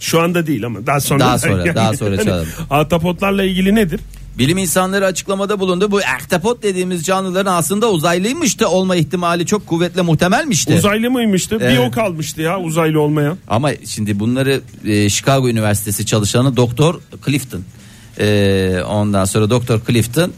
Şu 0.00 0.20
anda 0.20 0.46
değil 0.46 0.66
ama 0.66 0.86
daha 0.86 1.00
sonra. 1.00 1.20
Daha 1.20 1.38
sonra, 1.38 1.74
daha 1.74 1.96
sonra 1.96 2.16
çalalım. 2.24 2.48
Ahtapotlarla 2.70 3.44
ilgili 3.44 3.74
nedir? 3.74 4.00
Bilim 4.38 4.58
insanları 4.58 5.06
açıklamada 5.06 5.60
bulundu. 5.60 5.90
Bu 5.90 6.00
ehtapot 6.00 6.62
dediğimiz 6.62 7.04
canlıların 7.04 7.54
aslında 7.54 7.90
uzaylıymış 7.90 8.60
da 8.60 8.70
olma 8.70 8.96
ihtimali 8.96 9.46
çok 9.46 9.66
kuvvetle 9.66 10.02
muhtemelmişti. 10.02 10.74
Uzaylı 10.74 11.10
mıymıştı? 11.10 11.60
Bir 11.60 11.64
Evet. 11.64 11.78
o 11.78 11.90
kalmıştı 11.90 12.42
ya 12.42 12.60
uzaylı 12.60 13.00
olmayan. 13.00 13.38
Ama 13.48 13.70
şimdi 13.88 14.20
bunları 14.20 14.60
e, 14.86 15.08
Chicago 15.08 15.48
Üniversitesi 15.48 16.06
çalışanı 16.06 16.56
Doktor 16.56 17.00
Clifton. 17.26 17.62
E, 18.18 18.82
ondan 18.88 19.24
sonra 19.24 19.50
Doktor 19.50 19.80
Clifton 19.86 20.32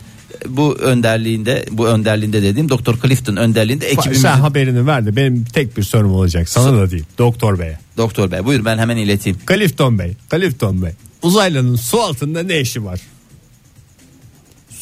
bu 0.49 0.75
önderliğinde 0.75 1.67
bu 1.71 1.89
önderliğinde 1.89 2.43
dediğim 2.43 2.69
Doktor 2.69 2.99
Clifton 3.03 3.37
önderliğinde 3.37 3.87
ekibimiz 3.87 4.21
Sen 4.21 4.37
haberini 4.37 4.87
ver 4.87 5.07
de 5.07 5.17
benim 5.17 5.45
tek 5.45 5.77
bir 5.77 5.83
sorum 5.83 6.13
olacak. 6.13 6.49
Sana 6.49 6.77
da 6.77 6.91
değil. 6.91 7.05
Doktor 7.19 7.59
Bey'e. 7.59 7.79
Doktor 7.97 8.31
Bey 8.31 8.45
buyur 8.45 8.65
ben 8.65 8.79
hemen 8.79 8.97
ileteyim. 8.97 9.39
Clifton 9.49 9.99
Bey. 9.99 10.13
Clifton 10.31 10.83
Bey. 10.83 10.91
Uzaylının 11.23 11.77
su 11.77 12.01
altında 12.01 12.43
ne 12.43 12.61
işi 12.61 12.85
var? 12.85 13.01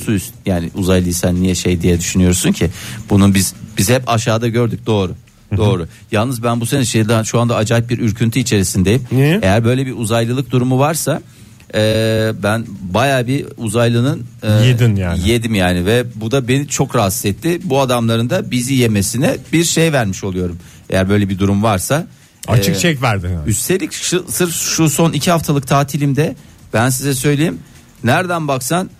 Su 0.04 0.12
üst 0.12 0.34
yani 0.46 0.70
uzaylıysan 0.74 1.42
niye 1.42 1.54
şey 1.54 1.80
diye 1.82 1.98
düşünüyorsun 1.98 2.52
ki? 2.52 2.70
Bunun 3.10 3.34
biz 3.34 3.54
biz 3.78 3.90
hep 3.90 4.08
aşağıda 4.08 4.48
gördük 4.48 4.86
doğru. 4.86 5.14
Doğru. 5.56 5.88
Yalnız 6.12 6.42
ben 6.42 6.60
bu 6.60 6.66
sene 6.66 6.84
şeyden 6.84 7.22
şu 7.22 7.40
anda 7.40 7.56
acayip 7.56 7.90
bir 7.90 7.98
ürküntü 7.98 8.38
içerisindeyim. 8.38 9.02
Niye? 9.12 9.40
Eğer 9.42 9.64
böyle 9.64 9.86
bir 9.86 9.92
uzaylılık 9.96 10.50
durumu 10.50 10.78
varsa 10.78 11.22
e, 11.74 12.32
ben 12.42 12.66
baya 12.80 13.26
bir 13.26 13.46
uzaylının 13.56 14.22
e, 14.42 14.50
Yedin 14.52 14.96
yani. 14.96 15.28
Yedim 15.28 15.54
yani 15.54 15.86
ve 15.86 16.04
bu 16.14 16.30
da 16.30 16.48
beni 16.48 16.68
çok 16.68 16.96
rahatsız 16.96 17.24
etti. 17.24 17.60
Bu 17.64 17.80
adamların 17.80 18.30
da 18.30 18.50
bizi 18.50 18.74
yemesine 18.74 19.36
bir 19.52 19.64
şey 19.64 19.92
vermiş 19.92 20.24
oluyorum. 20.24 20.58
Eğer 20.90 21.08
böyle 21.08 21.28
bir 21.28 21.38
durum 21.38 21.62
varsa. 21.62 22.06
Açık 22.48 22.76
e, 22.76 22.78
çek 22.78 23.02
verdin. 23.02 23.28
yani. 23.28 23.48
Üstelik 23.48 23.92
şu, 23.92 24.24
sırf 24.28 24.54
şu 24.54 24.90
son 24.90 25.12
iki 25.12 25.30
haftalık 25.30 25.66
tatilimde 25.66 26.36
ben 26.74 26.90
size 26.90 27.14
söyleyeyim. 27.14 27.58
Nereden 28.04 28.48
baksan 28.48 28.90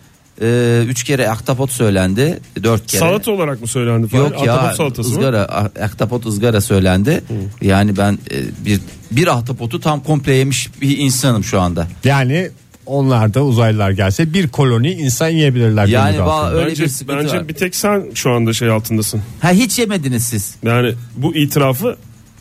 e, 0.42 0.82
üç 0.88 1.04
kere 1.04 1.28
ahtapot 1.30 1.70
söylendi. 1.72 2.40
Dört 2.62 2.86
kere. 2.86 3.00
Salata 3.00 3.30
olarak 3.32 3.60
mı 3.60 3.66
söylendi 3.66 4.08
falan? 4.08 4.22
Yok 4.22 4.46
ya 4.46 4.54
Ahtapot 4.54 4.76
salatası 4.76 5.10
mı? 5.10 5.16
ızgara 5.16 5.46
ah- 5.50 5.82
ahtapot 5.84 6.26
ızgara 6.26 6.60
söylendi. 6.60 7.24
Yani 7.62 7.96
ben 7.96 8.12
e, 8.12 8.64
bir 8.64 8.80
bir 9.10 9.26
ahtapotu 9.26 9.80
tam 9.80 10.00
komple 10.00 10.34
yemiş 10.34 10.68
bir 10.80 10.98
insanım 10.98 11.44
şu 11.44 11.60
anda. 11.60 11.86
Yani 12.04 12.50
onlar 12.86 13.34
da 13.34 13.44
uzaylılar 13.44 13.90
gelse 13.90 14.34
bir 14.34 14.48
koloni 14.48 14.92
insan 14.92 15.28
yiyebilirler. 15.28 15.86
Yani 15.86 16.18
rahatlığıyla. 16.18 16.60
öyle 16.60 16.70
bence 16.70 16.82
bir 16.84 16.88
sıkıntı 16.88 17.18
bence 17.18 17.36
var. 17.36 17.48
bir 17.48 17.54
tek 17.54 17.74
sen 17.76 18.04
şu 18.14 18.30
anda 18.30 18.52
şey 18.52 18.70
altındasın. 18.70 19.22
Ha 19.40 19.50
hiç 19.50 19.78
yemediniz 19.78 20.24
siz. 20.24 20.54
Yani 20.62 20.94
bu 21.16 21.34
itirafı 21.34 21.96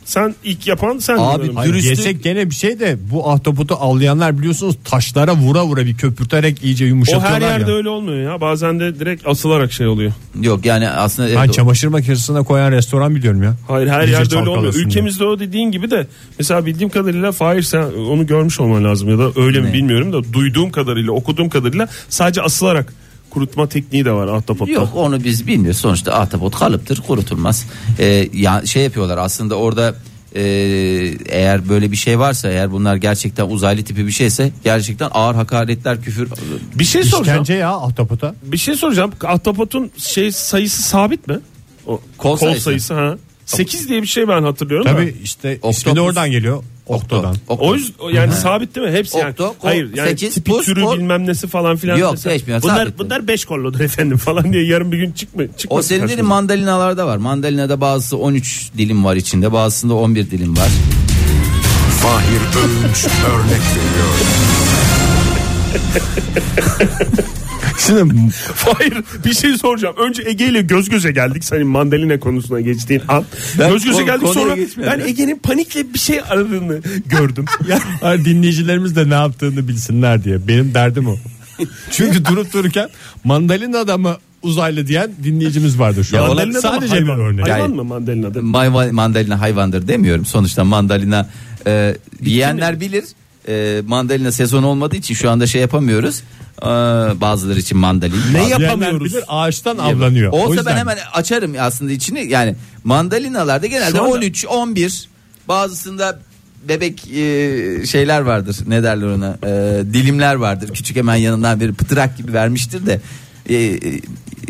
sen 0.06 0.36
ilk 0.44 0.68
yapan 0.68 0.98
sen. 0.98 1.18
Abi, 1.18 1.54
Hayır, 1.54 1.74
Dürüstlük- 1.74 1.98
yesek 1.98 2.24
gene 2.24 2.50
bir 2.50 2.56
şey 2.56 2.80
de 2.80 2.98
bu 3.12 3.30
ahtapotu 3.30 3.76
avlayanlar 3.76 4.38
biliyorsunuz 4.40 4.76
taşlara 4.84 5.36
vura 5.36 5.66
vura 5.66 5.86
bir 5.86 5.94
köpürterek 5.98 6.64
iyice 6.64 6.86
o 6.86 6.88
yumuşatıyorlar 6.88 7.42
her 7.42 7.42
yerde 7.60 7.72
ya. 7.72 7.78
öyle 7.78 7.90
olmuyor 7.90 8.32
ya. 8.32 8.42
Bazen 8.42 8.80
de 8.80 9.00
direkt 9.00 9.28
asılarak 9.28 9.72
şey 9.72 9.88
oluyor. 9.88 10.12
Yok 10.42 10.66
yani 10.66 10.90
aslında 10.90 11.30
Ben 11.30 11.36
evet, 11.36 11.54
çamaşır 11.54 11.88
makinesine 11.88 12.44
koyan 12.44 12.72
restoran 12.72 13.16
biliyorum 13.16 13.44
ya. 13.44 13.56
Hayır 13.68 13.88
her 13.88 14.02
İyice 14.02 14.12
yerde 14.12 14.36
öyle 14.40 14.50
olmuyor. 14.50 14.74
Ülkemizde 14.76 15.26
o 15.26 15.40
dediğin 15.40 15.72
gibi 15.72 15.92
de 15.92 16.08
mesela 16.40 16.66
bildiğim 16.66 16.90
kadarıyla 16.90 17.32
Fahir 17.32 17.62
sen 17.62 17.84
onu 17.84 18.28
görmüş 18.28 18.60
olman 18.60 18.84
lazım 18.84 19.10
ya 19.10 19.18
da 19.18 19.32
öyle 19.36 19.60
mi 19.62 19.70
Ne? 19.70 19.74
bilmiyorum 19.74 20.14
da 20.14 20.34
duyduğum 20.34 20.72
kadarıyla 20.72 21.12
okuduğum 21.12 21.50
kadarıyla 21.50 21.88
sadece 22.10 22.42
asılarak 22.42 22.94
kurutma 23.34 23.70
tekniği 23.70 24.06
de 24.06 24.12
var 24.12 24.28
ahtapotta. 24.28 24.72
Yok 24.72 24.90
onu 24.96 25.24
biz 25.24 25.48
bilmiyoruz. 25.48 25.80
Sonuçta 25.80 26.14
ahtapot 26.14 26.56
kalıptır 26.60 27.02
kurutulmaz. 27.08 27.66
Ee, 28.00 28.30
ya 28.34 28.66
şey 28.66 28.84
yapıyorlar 28.84 29.18
aslında 29.18 29.56
orada 29.56 29.96
e, 30.36 30.42
eğer 31.30 31.70
böyle 31.70 31.92
bir 31.92 31.96
şey 31.98 32.20
varsa 32.20 32.50
eğer 32.50 32.72
bunlar 32.72 32.96
gerçekten 32.96 33.50
uzaylı 33.50 33.84
tipi 33.84 34.08
bir 34.08 34.12
şeyse 34.12 34.52
gerçekten 34.64 35.10
ağır 35.14 35.36
hakaretler 35.36 36.02
küfür 36.02 36.28
Bir 36.76 36.84
şey 36.84 37.04
soracağım. 37.04 37.42
İşkence 37.42 37.60
ya 37.60 37.72
ahtapota. 37.72 38.36
Bir 38.44 38.58
şey 38.58 38.76
soracağım. 38.76 39.12
Ahtapotun 39.24 39.92
şey 39.98 40.32
sayısı 40.32 40.82
sabit 40.82 41.28
mi? 41.28 41.40
O, 41.88 42.02
Kol 42.18 42.38
sayısı. 42.38 42.94
ha. 42.94 43.18
8 43.46 43.90
diye 43.90 44.02
bir 44.02 44.08
şey 44.08 44.28
ben 44.28 44.44
hatırlıyorum. 44.44 44.86
Tabii 44.92 45.06
da. 45.06 45.18
işte 45.24 45.54
Oktopus. 45.56 45.78
ismi 45.78 45.96
de 45.96 46.02
oradan 46.02 46.32
geliyor. 46.32 46.64
Oktodan. 46.88 47.36
Okto. 47.48 47.66
O 47.66 47.76
yüzden 47.76 48.10
yani 48.14 48.34
sabit 48.34 48.76
değil 48.76 48.88
mi? 48.88 48.94
Hepsi 48.94 49.18
yani. 49.18 49.32
Okto, 49.32 49.56
kol, 49.60 49.68
Hayır 49.68 49.96
yani 49.96 50.10
sekiz, 50.10 50.34
tipi 50.34 50.52
pus, 50.52 50.66
türü 50.66 50.82
kol. 50.84 50.98
bilmem 50.98 51.28
nesi 51.28 51.48
falan 51.48 51.76
filan. 51.78 51.98
Yok, 51.98 52.12
Mesela 52.12 52.34
seçmiyor, 52.38 52.62
Bunlar 52.62 52.78
sabit. 52.86 53.00
bunlar 53.00 53.28
5 53.28 53.46
kolludur 53.46 53.80
efendim 53.90 54.18
falan 54.18 54.54
diye 54.54 54.66
yarın 54.66 54.92
bir 54.92 54.98
gün 54.98 55.12
çıkma 55.12 55.44
çıkma. 55.58 55.78
O 55.78 55.82
senin 55.82 56.04
dediğin 56.04 56.26
mandalinalarda 56.26 57.08
var. 57.08 57.18
Mandalinada 57.18 57.82
bazısı 57.82 58.18
13 58.18 58.70
dilim 58.78 59.06
var 59.06 59.16
içinde, 59.16 59.52
bazısında 59.54 59.94
11 59.94 60.32
dilim 60.32 60.58
var. 60.58 60.70
Fahir 62.02 62.42
Öğünç 62.60 63.06
örnek 63.06 63.62
veriyor. 63.76 64.14
Şimdi 67.78 68.14
Hayır 68.56 68.94
bir 69.26 69.34
şey 69.34 69.58
soracağım. 69.58 69.96
Önce 69.98 70.24
Ege 70.26 70.46
ile 70.48 70.62
göz 70.62 70.90
göze 70.90 71.12
geldik. 71.12 71.44
Senin 71.44 71.68
mandalina 71.68 72.20
konusuna 72.20 72.62
geçtiğin 72.62 73.02
an. 73.08 73.26
Ben 73.60 73.72
göz 73.72 73.86
göze 73.86 73.98
konu- 73.98 74.06
geldik 74.06 74.22
konuya 74.28 74.44
sonra 74.46 74.56
geçmedim. 74.56 74.92
ben 74.94 75.08
Ege'nin 75.08 75.40
panikle 75.40 75.94
bir 75.94 76.00
şey 76.00 76.20
aradığını 76.30 76.82
gördüm. 77.06 77.46
ya 77.70 77.80
Hayır, 78.02 78.26
dinleyicilerimiz 78.26 78.96
de 78.96 79.10
ne 79.10 79.14
yaptığını 79.14 79.68
bilsinler 79.68 80.24
diye. 80.24 80.48
Benim 80.48 80.74
derdim 80.74 81.08
o. 81.08 81.16
Çünkü 81.92 82.26
durup 82.26 82.54
dururken 82.54 82.90
mandalina 83.24 83.78
adamı 83.80 84.18
uzaylı 84.42 84.88
diyen 84.88 85.12
dinleyicimiz 85.24 85.80
vardı 85.80 86.04
şu 86.06 86.16
Ya 86.16 86.22
an. 86.22 86.28
mandalina 86.28 86.54
da 86.64 86.72
mı 86.72 86.76
Sadece 86.76 86.96
bir 86.96 87.08
hayvan? 87.08 87.20
örnek. 87.20 87.50
Hayvan 87.50 87.72
mı 87.72 87.84
mandalina 87.84 88.34
da? 88.34 88.40
May- 88.40 88.92
mandalina 88.92 89.40
hayvandır 89.42 89.88
demiyorum. 89.88 90.26
Sonuçta 90.26 90.64
mandalina 90.64 91.30
e, 91.68 91.96
yiyenler 92.22 92.80
bilir. 92.80 93.04
E, 93.48 93.82
mandalina 93.88 94.32
sezon 94.32 94.64
olmadığı 94.64 94.96
için 94.96 95.14
şu 95.14 95.30
anda 95.30 95.48
şey 95.48 95.62
yapamıyoruz. 95.62 96.24
E, 96.62 96.66
bazıları 97.22 97.60
için 97.60 97.78
mandalina. 97.78 98.18
Ne 98.32 98.48
yapamıyoruz? 98.50 99.06
bilir 99.14 99.24
ağaçtan 99.28 99.78
avlanıyor. 99.78 100.32
O 100.32 100.38
Olsa 100.38 100.54
yüzden- 100.56 100.66
ben 100.66 100.78
hemen 100.78 100.98
açarım 101.14 101.54
aslında 101.60 101.92
içini. 101.92 102.28
Yani 102.32 102.56
mandalinalarda 102.84 103.68
genelde 103.68 104.00
anda- 104.00 104.10
13, 104.12 104.46
11 104.46 105.10
bazısında 105.48 106.20
bebek 106.70 107.08
e, 107.08 107.86
şeyler 107.86 108.22
vardır. 108.22 108.58
Ne 108.68 108.84
derler 108.84 109.08
ona? 109.08 109.38
E, 109.46 109.84
dilimler 109.94 110.36
vardır. 110.36 110.70
Küçük 110.74 110.96
hemen 110.98 111.16
yanından 111.16 111.60
bir 111.60 111.74
pıtırak 111.74 112.18
gibi 112.18 112.34
vermiştir 112.34 112.86
de. 112.86 113.02
E, 113.50 113.56
e, 113.56 113.80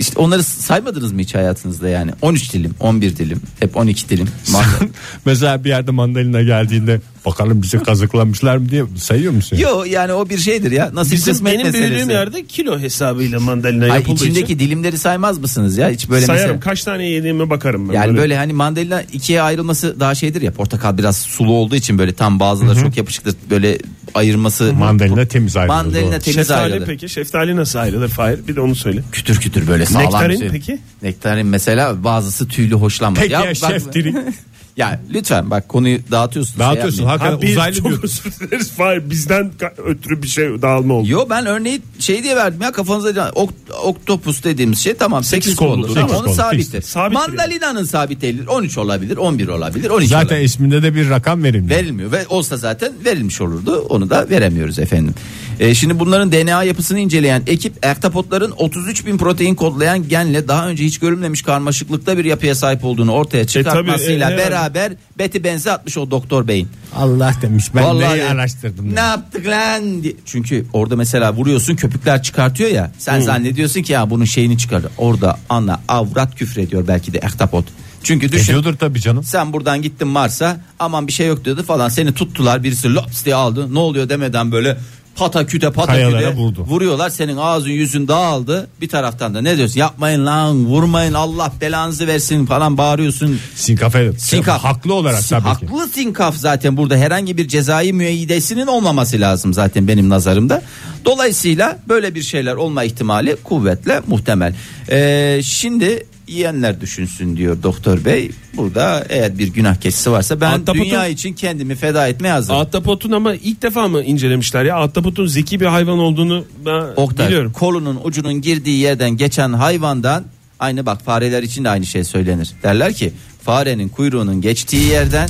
işte 0.03 0.19
onları 0.19 0.43
saymadınız 0.43 1.11
mı 1.11 1.19
hiç 1.21 1.35
hayatınızda 1.35 1.89
yani? 1.89 2.11
13 2.21 2.53
dilim, 2.53 2.75
11 2.79 3.17
dilim, 3.17 3.41
hep 3.59 3.77
12 3.77 4.09
dilim. 4.09 4.27
Mesela 5.25 5.63
bir 5.63 5.69
yerde 5.69 5.91
mandalina 5.91 6.41
geldiğinde 6.41 7.01
bakalım 7.25 7.61
bizi 7.61 7.79
kazıklamışlar 7.79 8.57
mı 8.57 8.69
diye 8.69 8.83
sayıyor 8.97 9.33
musun? 9.33 9.57
Yo 9.57 9.83
yani 9.83 10.13
o 10.13 10.29
bir 10.29 10.37
şeydir 10.37 10.71
ya. 10.71 10.89
Nasıl 10.93 11.11
Bizim 11.11 11.45
benim 11.45 11.65
meselesi. 11.65 11.89
büyüdüğüm 11.91 12.09
yerde 12.09 12.45
kilo 12.45 12.79
hesabıyla 12.79 13.39
mandalina 13.39 13.83
Ay, 13.83 13.89
yapıldığı 13.89 14.15
içindeki 14.23 14.53
için 14.53 14.59
dilimleri 14.59 14.97
saymaz 14.97 15.37
mısınız 15.37 15.77
ya? 15.77 15.89
Hiç 15.89 16.09
böyle 16.09 16.25
sayarım. 16.25 16.47
mesela. 16.47 16.59
Kaç 16.59 16.83
tane 16.83 17.09
yediğime 17.09 17.49
bakarım 17.49 17.89
ben. 17.89 17.93
Yani 17.93 18.17
böyle 18.17 18.37
hani 18.37 18.53
mandalina 18.53 19.01
ikiye 19.01 19.41
ayrılması 19.41 19.99
daha 19.99 20.15
şeydir 20.15 20.41
ya 20.41 20.51
portakal 20.51 20.97
biraz 20.97 21.17
sulu 21.17 21.51
olduğu 21.51 21.75
için 21.75 21.97
böyle 21.97 22.13
tam 22.13 22.39
bazıları 22.39 22.79
çok 22.79 22.97
yapışıktır 22.97 23.35
böyle 23.49 23.77
ayırması 24.13 24.73
Mandalina 24.73 25.25
temiz 25.25 25.57
ayrılır. 25.57 25.75
mandalina 25.75 26.11
doğru. 26.11 26.19
temiz 26.19 26.35
Şeftali 26.35 26.73
ayrılır. 26.73 26.85
peki 26.87 27.09
şeftali 27.09 27.55
nasıl 27.55 27.79
ayrılır 27.79 28.07
Fahir 28.09 28.47
bir 28.47 28.55
de 28.55 28.61
onu 28.61 28.75
söyle. 28.75 29.03
Kütür 29.11 29.39
kütür 29.39 29.67
böyle 29.67 29.85
sağlam 29.93 30.05
Nektarin 30.05 30.39
şey. 30.39 30.49
peki? 30.49 30.79
Nektarin 31.01 31.47
mesela 31.47 32.03
bazısı 32.03 32.47
tüylü 32.47 32.75
hoşlanmaz. 32.75 33.19
Peki 33.21 33.33
ya, 33.33 33.41
bak- 33.41 33.55
şeftali? 33.55 34.15
ya 34.77 34.99
lütfen 35.13 35.49
bak 35.51 35.69
konuyu 35.69 35.99
dağıtıyorsun. 36.11 36.59
Dağıtıyorsun 36.59 36.97
Şey 36.97 37.05
hakikaten 37.05 37.35
Ha, 37.35 37.41
biz 37.41 37.51
uzaylı 37.51 37.75
çok 37.75 37.85
diyordun. 37.85 38.03
özür 38.03 38.31
dileriz 38.39 38.71
bizden 39.09 39.51
ötürü 39.87 40.23
bir 40.23 40.27
şey 40.27 40.61
dağılma 40.61 40.93
oldu. 40.93 41.09
Yo 41.09 41.25
ben 41.29 41.45
örneği 41.45 41.81
şey 41.99 42.23
diye 42.23 42.35
verdim 42.35 42.61
ya 42.61 42.71
kafanıza 42.71 43.31
ok, 43.35 43.53
oktopus 43.83 44.43
dediğimiz 44.43 44.79
şey 44.79 44.93
tamam 44.93 45.23
8 45.23 45.43
Sekiz 45.45 45.55
kollu. 45.55 45.69
kolludur. 45.75 45.95
Tamam 45.95 46.09
onun 46.15 46.25
kollu, 46.25 46.35
sabittir. 46.35 46.85
Mandalina'nın 47.13 47.83
sabit 47.83 48.21
değildir. 48.21 48.47
13 48.47 48.77
olabilir, 48.77 49.17
11 49.17 49.47
olabilir, 49.47 49.89
12 49.89 50.07
Zaten 50.09 50.25
olabilir. 50.27 50.45
isminde 50.45 50.83
de 50.83 50.95
bir 50.95 51.09
rakam 51.09 51.43
verilmiyor. 51.43 51.79
Verilmiyor 51.79 52.11
ve 52.11 52.27
olsa 52.29 52.57
zaten 52.57 52.91
verilmiş 53.05 53.41
olurdu. 53.41 53.85
Onu 53.89 54.09
da 54.09 54.29
veremiyoruz 54.29 54.79
efendim. 54.79 55.13
Ee, 55.59 55.75
şimdi 55.75 55.99
bunların 55.99 56.31
DNA 56.31 56.63
yapısını 56.63 56.99
inceleyen 56.99 57.43
ekip 57.47 57.85
ektapotların 57.85 58.51
33 58.57 59.05
bin 59.05 59.17
protein 59.17 59.55
kodlayan 59.55 60.07
genle 60.07 60.47
daha 60.47 60.67
önce 60.67 60.85
hiç 60.85 60.99
görülmemiş 60.99 61.41
karmaşıklıkta 61.41 62.17
bir 62.17 62.25
yapıya 62.25 62.55
sahip 62.55 62.85
olduğunu 62.85 63.11
ortaya 63.11 63.47
çıkartmasıyla 63.47 64.31
e, 64.31 64.33
herhalde. 64.33 64.51
beraber 64.51 64.93
beti 65.17 65.43
benzi 65.43 65.71
atmış 65.71 65.97
o 65.97 66.11
doktor 66.11 66.47
beyin. 66.47 66.69
Allah 66.95 67.33
demiş 67.41 67.65
ben 67.75 67.83
Vallahi 67.83 68.13
neyi 68.13 68.23
araştırdım. 68.23 68.95
Ne 68.95 68.99
yaptık 68.99 69.47
lan 69.47 70.03
diye. 70.03 70.13
Çünkü 70.25 70.65
orada 70.73 70.95
mesela 70.95 71.33
vuruyorsun 71.33 71.75
köpükler 71.75 72.23
çıkartıyor 72.23 72.69
ya. 72.69 72.91
Sen 72.97 73.19
zannediyorsun 73.21 73.81
ki 73.81 73.93
ya 73.93 74.09
bunun 74.09 74.25
şeyini 74.25 74.57
çıkardı. 74.57 74.91
Orada 74.97 75.37
ana 75.49 75.81
avrat 75.87 76.35
küfrediyor 76.35 76.87
belki 76.87 77.13
de 77.13 77.17
ektapot. 77.17 77.65
Çünkü 78.03 78.31
düşün 78.31 78.43
Ediyordur 78.43 78.73
tabii 78.77 79.01
canım. 79.01 79.23
sen 79.23 79.53
buradan 79.53 79.81
gittin 79.81 80.07
Mars'a 80.07 80.57
aman 80.79 81.07
bir 81.07 81.11
şey 81.11 81.27
yok 81.27 81.45
diyordu 81.45 81.63
falan 81.63 81.89
seni 81.89 82.13
tuttular 82.13 82.63
birisi 82.63 82.93
lops 82.93 83.25
diye 83.25 83.35
aldı 83.35 83.73
ne 83.73 83.79
oluyor 83.79 84.09
demeden 84.09 84.51
böyle 84.51 84.77
pata 85.15 85.45
küte 85.45 85.71
pata 85.71 85.91
Kayalara 85.93 86.19
küte 86.29 86.35
vurdu. 86.35 86.61
vuruyorlar 86.69 87.09
senin 87.09 87.37
ağzın 87.37 87.69
yüzün 87.69 88.07
dağıldı 88.07 88.67
bir 88.81 88.89
taraftan 88.89 89.33
da 89.35 89.41
ne 89.41 89.57
diyorsun 89.57 89.79
yapmayın 89.79 90.25
lan 90.25 90.65
vurmayın 90.65 91.13
Allah 91.13 91.51
belanızı 91.61 92.07
versin 92.07 92.45
falan 92.45 92.77
bağırıyorsun 92.77 93.39
Sinkafe. 93.55 94.13
Sinkaf. 94.17 94.63
Haklı 94.63 94.93
olarak 94.93 95.27
tabii 95.29 95.43
ki. 95.43 95.47
Haklı 95.67 95.87
sinkaf 95.87 96.35
zaten 96.35 96.77
burada 96.77 96.95
herhangi 96.97 97.37
bir 97.37 97.47
cezai 97.47 97.93
müeyyidesinin 97.93 98.67
olmaması 98.67 99.19
lazım 99.21 99.53
zaten 99.53 99.87
benim 99.87 100.09
nazarımda. 100.09 100.61
Dolayısıyla 101.05 101.79
böyle 101.89 102.15
bir 102.15 102.21
şeyler 102.21 102.53
olma 102.55 102.83
ihtimali 102.83 103.35
kuvvetle 103.43 104.01
muhtemel. 104.07 104.55
Ee, 104.91 105.39
şimdi 105.43 106.05
yiyenler 106.33 106.81
düşünsün 106.81 107.37
diyor 107.37 107.63
doktor 107.63 108.05
bey. 108.05 108.31
Burada 108.57 109.05
eğer 109.09 109.37
bir 109.37 109.47
günah 109.47 109.75
keçisi 109.75 110.11
varsa 110.11 110.41
ben 110.41 110.59
Ahtapotun- 110.59 110.73
dünya 110.85 111.07
için 111.07 111.33
kendimi 111.33 111.75
feda 111.75 112.07
etmeye 112.07 112.31
hazırım. 112.31 112.59
Ahtapotun 112.59 113.11
ama 113.11 113.35
ilk 113.35 113.61
defa 113.61 113.87
mı 113.87 114.03
incelemişler 114.03 114.63
ya? 114.65 114.77
Ahtapotun 114.83 115.27
zeki 115.27 115.59
bir 115.59 115.65
hayvan 115.65 115.99
olduğunu 115.99 116.45
ben 116.65 116.83
Oktay, 116.95 117.27
biliyorum. 117.27 117.51
kolunun 117.51 117.99
ucunun 118.03 118.41
girdiği 118.41 118.79
yerden 118.79 119.09
geçen 119.09 119.53
hayvandan 119.53 120.23
aynı 120.59 120.85
bak 120.85 121.01
fareler 121.05 121.43
için 121.43 121.63
de 121.63 121.69
aynı 121.69 121.85
şey 121.85 122.03
söylenir. 122.03 122.49
Derler 122.63 122.93
ki 122.93 123.13
farenin 123.41 123.89
kuyruğunun 123.89 124.41
geçtiği 124.41 124.85
yerden 124.87 125.29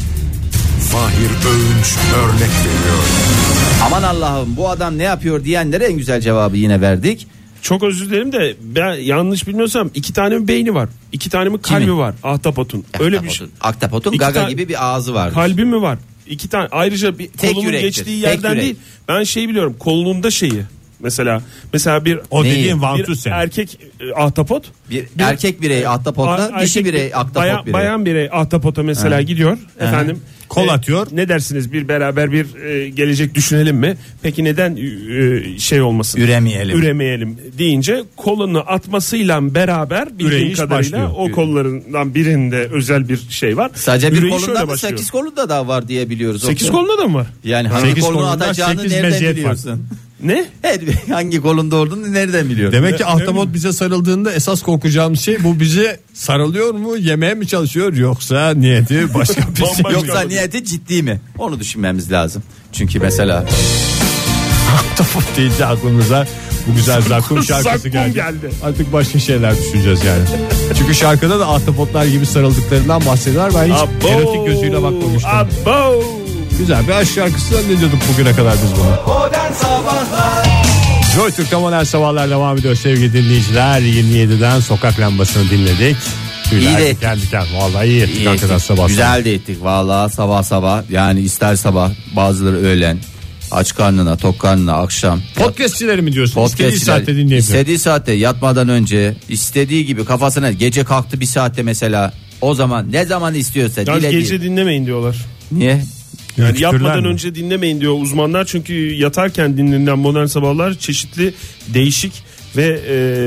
Fahir 0.91 1.29
Öğünç 1.49 1.95
örnek 2.15 2.49
veriyor. 2.49 3.03
Aman 3.85 4.03
Allah'ım 4.03 4.57
bu 4.57 4.69
adam 4.69 4.97
ne 4.97 5.03
yapıyor 5.03 5.43
diyenlere 5.43 5.85
en 5.85 5.97
güzel 5.97 6.21
cevabı 6.21 6.57
yine 6.57 6.81
verdik. 6.81 7.27
Çok 7.63 7.83
özür 7.83 8.09
dilerim 8.09 8.31
de 8.31 8.55
ben 8.61 8.93
yanlış 8.93 9.47
bilmiyorsam 9.47 9.89
iki 9.93 10.13
tane 10.13 10.37
mi 10.37 10.47
beyni 10.47 10.73
var? 10.75 10.89
iki 11.11 11.29
tane 11.29 11.49
mi 11.49 11.61
kalbi 11.61 11.81
Kimin? 11.83 11.97
var 11.97 12.15
Ahtapotun? 12.23 12.83
Öyle 12.99 13.23
bir 13.23 13.29
şey. 13.29 13.47
Ahtapotun- 13.47 13.51
Ahtapotun 13.61 14.09
İki 14.11 14.19
gaga 14.19 14.33
tane- 14.39 14.49
gibi 14.51 14.69
bir 14.69 14.85
ağzı 14.95 15.13
var. 15.13 15.33
Kalbi 15.33 15.65
mi 15.65 15.81
var? 15.81 15.97
İki 16.27 16.47
tane 16.49 16.67
ayrıca 16.71 17.17
bir 17.19 17.27
Tek 17.27 17.51
kolunun 17.53 17.67
yürektir, 17.67 17.87
geçtiği 17.87 18.21
tek 18.21 18.31
yerden 18.31 18.49
yürek. 18.49 18.63
değil. 18.63 18.75
Ben 19.07 19.23
şey 19.23 19.49
biliyorum 19.49 19.75
kolunda 19.79 20.31
şeyi. 20.31 20.61
Mesela 20.99 21.41
mesela 21.73 22.05
bir 22.05 22.19
O 22.31 22.43
Neyi? 22.43 22.55
dediğin 22.55 22.77
bir 22.77 22.81
vantuz 22.81 23.19
senin. 23.19 23.35
erkek 23.35 23.79
e, 23.99 24.13
ahtapot 24.21 24.65
Bir, 24.89 25.05
erkek 25.19 25.61
birey 25.61 25.87
ahtapotla, 25.87 26.31
a- 26.53 26.61
dişi 26.61 26.79
erkek- 26.79 26.85
birey 26.93 27.05
ahtapot 27.15 27.35
bayan, 27.35 27.61
birey. 27.61 27.73
bayan 27.73 28.05
birey 28.05 28.29
ahtapota 28.31 28.83
mesela 28.83 29.21
gidiyor 29.21 29.57
efendim 29.79 30.21
Kol 30.53 30.67
e, 30.67 30.71
atıyor. 30.71 31.07
ne 31.11 31.29
dersiniz 31.29 31.73
bir 31.73 31.87
beraber 31.87 32.31
bir 32.31 32.55
e, 32.63 32.89
gelecek 32.89 33.35
düşünelim 33.35 33.75
mi 33.77 33.97
peki 34.21 34.43
neden 34.43 34.75
e, 34.75 35.59
şey 35.59 35.81
olmasın 35.81 36.19
Üremeyelim. 36.21 36.77
üremeyelim 36.79 37.37
deyince 37.57 38.03
kolunu 38.17 38.59
atmasıyla 38.67 39.55
beraber 39.55 40.09
bildiğim 40.11 40.31
Üreyiş 40.31 40.57
kadarıyla 40.59 40.99
başlıyor. 41.09 41.11
o 41.29 41.31
kollarından 41.31 42.15
birinde 42.15 42.57
özel 42.71 43.09
bir 43.09 43.19
şey 43.29 43.57
var 43.57 43.71
Sadece 43.75 44.11
bir 44.11 44.17
Üreyiş 44.17 44.35
kolunda 44.45 44.61
mı 44.65 44.67
başlıyor. 44.71 44.91
sekiz 44.91 45.11
kolunda 45.11 45.49
da 45.49 45.67
var 45.67 45.87
diye 45.87 46.09
biliyoruz. 46.09 46.41
Sekiz 46.43 46.67
Oktay. 46.69 46.81
kolunda 46.81 47.01
da 47.03 47.07
mı 47.07 47.17
var 47.17 47.27
Yani 47.43 47.67
hangi 47.67 47.87
Sekiz 47.89 48.03
kolunu 48.03 48.17
kolundan 48.17 48.39
atacağını 48.45 48.75
sekiz 48.79 48.91
nereden 48.91 49.11
meziyet 49.11 49.31
var. 49.31 49.37
biliyorsun? 49.41 49.87
ne 50.23 50.45
Her 50.61 50.79
hangi 51.09 51.41
kolunda 51.41 51.75
olduğunu 51.75 52.13
nereden 52.13 52.49
biliyorsun? 52.49 52.77
Demek 52.77 52.97
ki 52.97 53.05
ahtapot 53.05 53.53
bize 53.53 53.73
sarıldığında 53.73 54.31
esas 54.33 54.61
korkacağımız 54.61 55.19
şey 55.19 55.43
bu 55.43 55.59
bize 55.59 55.99
sarılıyor 56.13 56.73
mu 56.73 56.97
yemeye 56.97 57.33
mi 57.33 57.47
çalışıyor 57.47 57.93
yoksa 57.93 58.53
niyeti 58.53 59.13
başka 59.13 59.41
bir 59.51 59.55
şey. 59.55 59.65
Bambaşka. 59.65 59.91
Yoksa 59.91 60.21
niyeti 60.21 60.65
ciddi 60.65 61.03
mi? 61.03 61.21
Onu 61.37 61.59
düşünmemiz 61.59 62.11
lazım. 62.11 62.43
Çünkü 62.71 62.99
mesela 62.99 63.45
Ahtapot 64.75 65.23
deyince 65.37 65.65
aklımıza 65.65 66.27
bu 66.67 66.75
güzel 66.75 67.01
zakkum 67.01 67.43
şarkısı 67.43 67.69
Zakkum 67.69 67.91
geldi. 67.91 68.13
geldi. 68.13 68.49
Artık 68.63 68.93
başka 68.93 69.19
şeyler 69.19 69.57
düşüneceğiz 69.57 69.99
yani. 70.05 70.23
Çünkü 70.77 70.95
şarkıda 70.95 71.39
da 71.39 71.49
ahtapotlar 71.49 72.05
gibi 72.05 72.25
sarıldıklarından 72.25 73.05
bahsediyorlar. 73.05 73.53
Ben 73.61 73.73
hiç 73.73 73.79
Abo, 73.81 74.07
erotik 74.09 74.45
gözüyle 74.45 74.83
bakmamıştım. 74.83 75.31
abo. 75.65 76.03
Güzel 76.59 76.87
bir 76.87 76.91
aşk 76.93 77.11
şarkısı 77.13 77.53
zannediyorduk 77.55 77.99
bugüne 78.13 78.31
kadar 78.35 78.53
biz 78.53 78.71
bunu. 78.79 79.19
Joy 81.15 81.31
Türk'te 81.31 81.55
modern 81.55 81.83
sabahlar 81.83 82.29
devam 82.29 82.57
ediyor 82.57 82.75
sevgili 82.75 83.13
dinleyiciler. 83.13 83.81
27'den 83.81 84.59
sokak 84.59 84.99
lambasını 84.99 85.49
dinledik. 85.49 85.97
Tüyler 86.49 86.69
İyi 86.69 86.77
de 86.77 86.89
ettik. 86.89 86.97
diken 87.01 87.21
diken. 87.21 87.43
Vallahi 87.55 87.87
iyi 87.87 88.01
ettik 88.01 88.17
iyi 88.17 88.27
hakikaten 88.27 88.55
ettik. 88.55 88.67
sabah 88.67 88.87
güzel 88.87 89.25
de 89.25 89.33
ettik 89.33 89.57
vallahi 89.63 90.13
sabah 90.13 90.43
sabah. 90.43 90.83
Yani 90.91 91.21
ister 91.21 91.55
sabah 91.55 91.91
bazıları 92.15 92.55
öğlen 92.57 92.97
aç 93.51 93.75
karnına 93.75 94.17
tok 94.17 94.39
karnına 94.39 94.73
akşam. 94.73 95.21
Podcastçileri 95.35 96.01
mi 96.01 96.13
diyorsun? 96.13 96.41
İstediği 96.41 96.65
Podcastçiler 96.67 96.95
saatte 96.97 97.11
dinleyebilir. 97.13 97.37
istediği 97.37 97.79
saatte 97.79 98.11
yatmadan 98.11 98.69
önce 98.69 99.15
istediği 99.29 99.85
gibi 99.85 100.05
kafasına 100.05 100.51
gece 100.51 100.83
kalktı 100.83 101.19
bir 101.19 101.25
saatte 101.25 101.63
mesela 101.63 102.13
o 102.41 102.53
zaman 102.53 102.91
ne 102.91 103.05
zaman 103.05 103.33
istiyorsa 103.33 103.85
dilediği. 103.85 104.11
gece 104.21 104.41
dinlemeyin 104.41 104.85
diyorlar. 104.85 105.15
Niye? 105.51 105.83
Yani 106.37 106.61
yatmadan 106.61 107.01
mi? 107.01 107.07
önce 107.07 107.35
dinlemeyin 107.35 107.81
diyor 107.81 107.93
uzmanlar. 108.01 108.45
Çünkü 108.45 108.93
yatarken 108.93 109.57
dinlenen 109.57 109.99
modern 109.99 110.25
sabahlar 110.25 110.73
çeşitli 110.73 111.33
değişik 111.73 112.13
ve 112.57 112.81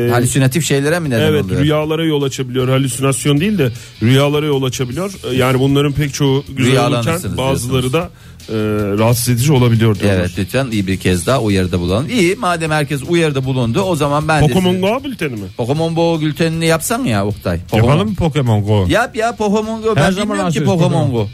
e, 0.09 0.11
Halüsinatif 0.11 0.65
şeylere 0.67 1.01
mi 1.01 1.11
neden 1.11 1.21
evet 1.27 1.45
oluyor? 1.45 1.61
rüyalara 1.61 2.05
yol 2.05 2.23
açabiliyor. 2.23 2.69
Halüsinasyon 2.69 3.41
değil 3.41 3.59
de 3.59 3.71
rüyalara 4.03 4.47
yol 4.47 4.63
açabiliyor. 4.63 5.13
E, 5.33 5.37
Yani 5.37 5.59
bunların 5.59 5.93
pek 5.93 6.15
çoğu 6.15 6.45
güzel 6.57 6.87
olurken 6.87 7.21
bazıları 7.37 7.93
da 7.93 8.11
e, 8.49 8.55
rahatsız 8.99 9.29
edici 9.29 9.53
olabiliyor 9.53 9.99
diyorlar. 9.99 10.21
Evet 10.21 10.31
lütfen 10.39 10.67
iyi 10.73 10.87
bir 10.87 10.97
kez 10.97 11.27
daha 11.27 11.41
uyarıda 11.43 11.81
bulunalım. 11.81 12.09
İyi 12.11 12.37
madem 12.37 12.71
herkes 12.71 13.01
uyarıda 13.09 13.45
bulundu 13.45 13.81
o 13.81 13.97
zaman 13.97 14.29
ben 14.29 14.41
Pokemon 14.41 14.75
de... 14.75 14.81
Go 14.81 15.05
bülteni 15.05 15.33
mi? 15.33 15.47
Pokemon 15.57 15.95
Go 15.95 16.19
gültenini 16.21 16.67
yapsan 16.67 17.05
ya 17.05 17.27
Oktay. 17.27 17.59
Pokemon- 17.73 17.77
Yapalım 17.77 18.09
mı 18.09 18.15
Pokemon 18.15 18.65
Go? 18.65 18.87
Yap 18.89 19.17
ya 19.17 19.37
Pokemon 19.37 19.83
Go. 19.83 19.89
Her 19.91 19.97
Ben 19.97 20.11
zaman 20.11 20.29
bilmiyorum 20.29 20.53
ki 20.53 20.65
Pokemon. 20.65 21.11
Go. 21.11 21.29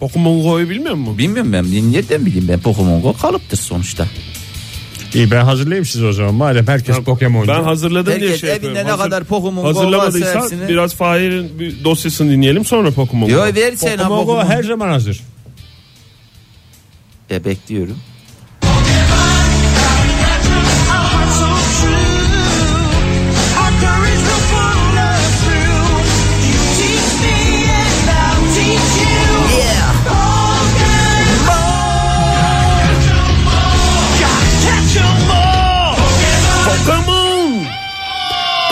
Pokemon 0.00 0.42
Go'yu 0.42 0.70
bilmiyor 0.70 0.94
musun? 0.94 1.18
Bilmiyorum 1.18 1.52
ben. 1.52 1.64
Nereden 1.92 2.26
bileyim 2.26 2.48
ben 2.48 2.60
Pokemon 2.60 3.02
Go 3.02 3.12
kalıptır 3.12 3.56
sonuçta. 3.56 4.06
İyi 5.14 5.30
ben 5.30 5.44
hazırlayayım 5.44 5.84
sizi 5.84 6.06
o 6.06 6.12
zaman. 6.12 6.34
Madem 6.34 6.66
herkes 6.66 6.98
Pokemon'cu. 6.98 7.48
Ben 7.52 7.62
hazırladım 7.62 8.06
diye 8.20 8.28
Herkes 8.28 8.40
şey 8.40 8.50
evinde 8.50 8.66
yapıyorum. 8.66 8.86
ne 8.88 8.90
Hazır- 8.90 9.04
kadar 9.04 9.24
Pokemon 9.24 9.54
Go 9.54 9.68
varsa 9.68 9.80
Hazırlamadıysan 9.80 10.42
hepsini. 10.42 10.68
biraz 10.68 10.94
Fahir'in 10.94 11.58
bir 11.60 11.84
dosyasını 11.84 12.30
dinleyelim 12.32 12.64
sonra 12.64 12.90
Pokemon 12.90 13.28
Go. 13.28 13.34
Yo 13.34 13.42
ver 13.54 13.72
sen 13.76 13.98
ha 13.98 14.02
Pokemon 14.08 14.26
Go 14.26 14.32
Pokemon. 14.36 14.50
her 14.56 14.62
zaman 14.62 14.88
hazır. 14.88 15.20
E, 17.30 17.44
bekliyorum. 17.44 17.96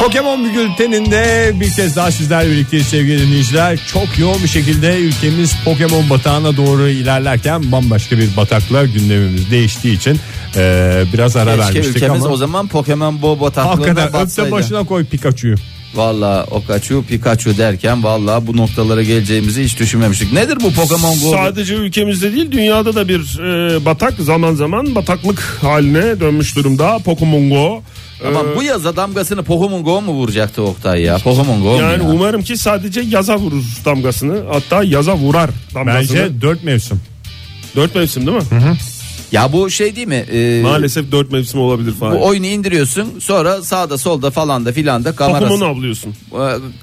Pokemon 0.00 0.44
bülteninde 0.44 1.52
bir 1.61 1.72
kez 1.72 1.96
daha 1.96 2.11
sizlerle 2.11 2.50
birlikteyiz 2.50 2.87
sevgili 2.87 3.22
dinleyiciler. 3.26 3.80
Çok 3.92 4.18
yoğun 4.18 4.42
bir 4.42 4.48
şekilde 4.48 4.98
ülkemiz 4.98 5.54
Pokemon 5.64 6.11
batağına 6.11 6.56
doğru 6.56 6.88
ilerlerken 6.88 7.72
bambaşka 7.72 8.18
bir 8.18 8.37
batakla 8.37 8.84
gündemimiz 8.84 9.50
değiştiği 9.50 9.96
için 9.96 10.20
e, 10.56 11.04
biraz 11.12 11.37
ara 11.37 11.50
Keşke 11.56 11.64
vermiştik 11.64 11.96
ülkemiz 11.96 12.24
ama 12.24 12.34
o 12.34 12.37
zaman 12.37 12.68
Pokemon 12.68 13.20
Go 13.20 13.40
bataklığına 13.40 13.70
hakikaten 13.70 14.06
öpte 14.06 14.18
batsaydı. 14.18 14.50
başına 14.50 14.84
koy 14.84 15.04
Pikachu'yu. 15.04 15.56
Valla 15.94 16.46
o 16.51 16.61
Pikachu 17.09 17.59
derken 17.59 18.05
valla 18.05 18.46
bu 18.46 18.57
noktalara 18.57 19.03
geleceğimizi 19.03 19.64
hiç 19.64 19.79
düşünmemiştik. 19.81 20.33
Nedir 20.33 20.57
bu 20.61 20.72
Pokemon 20.72 21.20
Go? 21.20 21.31
Sadece 21.31 21.74
ülkemizde 21.74 22.33
değil 22.33 22.53
dünyada 22.53 22.94
da 22.94 23.09
bir 23.09 23.38
e, 23.38 23.85
batak 23.85 24.14
zaman 24.20 24.55
zaman 24.55 24.94
bataklık 24.94 25.40
haline 25.62 26.20
dönmüş 26.20 26.57
durumda 26.57 26.98
Pokemon 26.98 27.51
Go. 27.51 27.83
Ama 28.27 28.40
Ee, 28.40 28.57
bu 28.57 28.62
yaza 28.62 28.96
damgasını 28.96 29.42
Pokemon 29.42 29.85
Go 29.85 30.03
mu 30.03 30.12
vuracaktı 30.12 30.62
Oktay 30.62 31.03
ya? 31.03 31.18
Pokemon 31.18 31.62
Go 31.62 31.68
mu 31.77 31.81
yani 31.83 32.03
ya? 32.05 32.11
umarım 32.11 32.42
ki 32.42 32.57
sadece 32.57 33.01
yaza 33.01 33.37
vurur 33.38 33.62
damgasını 33.85 34.42
hatta 34.53 34.83
yaza 34.85 35.16
vurar 35.16 35.51
damgasını. 35.74 36.18
Bence 36.18 36.40
dört 36.40 36.64
mevsim. 36.64 37.01
Dört 37.77 37.94
mevsim 37.94 38.27
değil 38.27 38.37
mi? 38.38 38.44
Ya 39.33 39.53
bu 39.53 39.71
şey 39.71 39.97
değil 39.97 40.07
mi? 40.07 40.25
Ee, 40.33 40.61
Maalesef 40.62 41.12
dört 41.12 41.33
mevsim 41.33 41.61
olabilir 41.61 41.93
falan. 41.93 42.14
Bu 42.14 42.27
oyunu 42.27 42.47
indiriyorsun 42.47 43.09
sonra 43.21 43.62
sağda 43.62 43.99
solda 43.99 44.31
falan 44.31 44.64
da 44.67 44.73
filan 44.73 45.05
da 45.05 45.11
Pokemon'u 45.12 45.38
kamerası 45.41 45.67
avlıyorsun. 45.67 46.14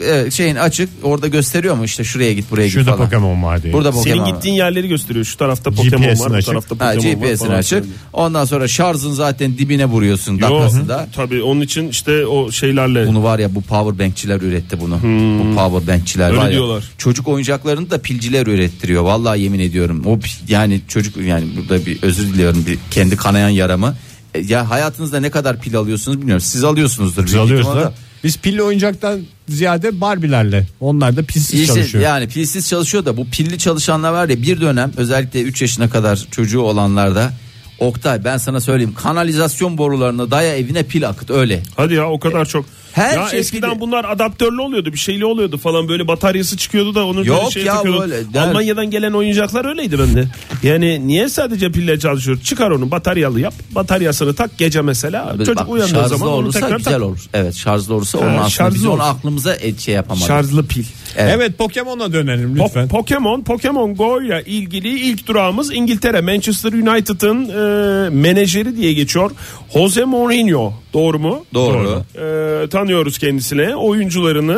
Ee, 0.01 0.31
şeyin 0.31 0.55
açık 0.55 0.89
orada 1.03 1.27
gösteriyor 1.27 1.75
mu 1.75 1.85
işte 1.85 2.03
şuraya 2.03 2.33
git 2.33 2.51
buraya 2.51 2.65
git 2.65 2.73
Şurada 2.73 2.91
falan. 2.95 3.05
Pokemon 3.05 3.43
var 3.43 3.63
diye. 3.63 3.73
Burada 3.73 3.91
Pokemon. 3.91 4.03
Senin 4.17 4.31
var. 4.31 4.35
gittiğin 4.35 4.55
yerleri 4.55 4.87
gösteriyor. 4.87 5.25
Şu 5.25 5.37
tarafta 5.37 5.71
Pokemon 5.71 6.07
GPS'in 6.07 6.23
var, 6.23 6.29
bu 6.31 6.33
açık. 6.35 6.47
tarafta 6.49 6.85
Ha, 6.85 6.93
Pokemon 6.93 7.21
var. 7.21 7.27
GPS'ini 7.27 7.47
falan 7.47 7.59
açık. 7.59 7.85
Ondan 8.13 8.45
sonra 8.45 8.67
şarjın 8.67 9.11
zaten 9.11 9.57
dibine 9.57 9.85
vuruyorsun 9.85 10.33
Yo, 10.37 10.41
dakikası 10.41 10.89
da. 10.89 11.07
tabii 11.15 11.41
onun 11.43 11.61
için 11.61 11.89
işte 11.89 12.25
o 12.25 12.51
şeylerle 12.51 13.07
Bunu 13.07 13.23
var 13.23 13.39
ya 13.39 13.55
bu 13.55 13.61
power 13.61 13.99
bankçiler 14.05 14.41
üretti 14.41 14.81
bunu. 14.81 14.95
Bu 15.39 15.55
power 15.55 15.87
bankçiler 15.95 16.29
Hmm. 16.29 16.35
Öyle 16.35 16.41
var 16.45 16.49
ya. 16.49 16.51
diyorlar. 16.51 16.83
Çocuk 16.97 17.27
oyuncaklarını 17.27 17.89
da 17.89 18.01
pilciler 18.01 18.47
ürettiriyor. 18.47 19.03
Vallahi 19.03 19.41
yemin 19.41 19.59
ediyorum. 19.59 20.01
O 20.05 20.19
yani 20.47 20.81
çocuk 20.87 21.17
yani 21.17 21.45
burada 21.57 21.85
bir 21.85 22.03
özür 22.03 22.34
diliyorum 22.35 22.65
bir 22.67 22.77
kendi 22.91 23.15
kanayan 23.15 23.49
yaramı. 23.49 23.95
E, 24.35 24.39
Ya 24.39 24.69
hayatınızda 24.69 25.19
ne 25.19 25.31
kadar 25.31 25.59
pil 25.61 25.75
alıyorsunuz 25.75 26.17
bilmiyorum. 26.17 26.41
Siz 26.41 26.63
alıyorsunuzdur. 26.63 27.25
Biz 27.25 27.33
büyük 27.33 27.43
alıyoruz 27.45 27.65
ihtimalle. 27.67 27.85
da. 27.85 27.93
Biz 28.23 28.37
pilli 28.37 28.63
oyuncaktan 28.63 29.21
ziyade 29.49 30.01
Barbie'lerle. 30.01 30.67
Onlar 30.79 31.17
da 31.17 31.23
pilsiz 31.23 31.59
İşte 31.59 31.73
çalışıyor. 31.73 32.03
yani 32.03 32.27
pilsiz 32.27 32.69
çalışıyor 32.69 33.05
da 33.05 33.17
bu 33.17 33.27
pilli 33.29 33.57
çalışanlar 33.57 34.11
var 34.13 34.29
ya 34.29 34.41
bir 34.41 34.61
dönem 34.61 34.91
özellikle 34.97 35.41
3 35.41 35.61
yaşına 35.61 35.89
kadar 35.89 36.25
çocuğu 36.31 36.61
olanlarda 36.61 37.33
Oktay 37.79 38.23
ben 38.23 38.37
sana 38.37 38.59
söyleyeyim 38.61 38.93
kanalizasyon 39.03 39.77
borularına 39.77 40.31
daya 40.31 40.57
evine 40.57 40.83
pil 40.83 41.09
akıt 41.09 41.31
öyle. 41.31 41.63
Hadi 41.75 41.93
ya 41.93 42.09
o 42.09 42.19
kadar 42.19 42.45
çok. 42.45 42.65
Her 42.95 43.17
ya 43.17 43.27
şey 43.29 43.39
eskiden 43.39 43.69
pili. 43.71 43.79
bunlar 43.79 44.05
adaptörlü 44.05 44.61
oluyordu 44.61 44.93
bir 44.93 44.97
şeyli 44.97 45.25
oluyordu 45.25 45.57
falan 45.57 45.87
böyle 45.89 46.07
bataryası 46.07 46.57
çıkıyordu 46.57 46.95
da 46.95 47.05
onu 47.05 47.25
Yok 47.27 47.51
şeye 47.51 47.65
ya, 47.65 47.73
takıyordun. 47.75 48.01
böyle 48.01 48.33
der- 48.33 48.41
Almanya'dan 48.47 48.89
gelen 48.91 49.11
oyuncaklar 49.11 49.65
öyleydi 49.65 49.99
bende. 49.99 50.25
Yani 50.63 51.07
niye 51.07 51.29
sadece 51.29 51.71
pille 51.71 51.99
çalışıyor? 51.99 52.39
Çıkar 52.43 52.71
onu 52.71 52.91
bataryalı 52.91 53.39
yap. 53.39 53.53
Bataryasını 53.71 54.35
tak 54.35 54.57
gece 54.57 54.81
mesela. 54.81 55.35
Çocuk 55.37 55.55
Bak, 55.57 55.69
uyandığı 55.69 56.07
zaman 56.09 56.27
onu 56.27 56.35
olursa 56.35 56.59
tekrar 56.59 56.77
güzel 56.77 56.93
tak. 56.93 57.01
olur. 57.01 57.19
Evet 57.33 57.55
şarjlı 57.55 57.95
olursa 57.95 58.17
onun 58.17 58.27
Ha, 58.27 58.33
aslında 58.33 58.49
şarjlı 58.49 58.75
biz 58.75 58.85
onu 58.85 59.03
aklımıza 59.03 59.53
et 59.55 59.79
şey 59.79 59.95
yapamadık. 59.95 60.27
Şarjlı 60.27 60.65
pil. 60.67 60.83
Evet. 61.17 61.33
Evet 61.35 61.57
Pokemon'a 61.57 62.13
dönelim 62.13 62.55
Po- 62.55 62.65
lütfen. 62.65 62.87
Pokemon, 62.87 63.41
Pokemon 63.41 63.95
Go 63.95 64.21
ile 64.21 64.43
ilgili 64.45 64.99
ilk 64.99 65.27
durağımız 65.27 65.73
İngiltere. 65.73 66.21
Manchester 66.21 66.73
United'ın 66.73 67.49
e, 67.49 68.09
menajeri 68.09 68.77
diye 68.77 68.93
geçiyor. 68.93 69.31
Jose 69.73 70.03
Mourinho. 70.05 70.73
Doğru 70.95 71.19
mu? 71.19 71.45
Doğru. 71.53 72.03
E, 72.15 72.69
tanıyoruz 72.69 73.17
kendisine. 73.17 73.75
Oyuncularını 73.75 74.53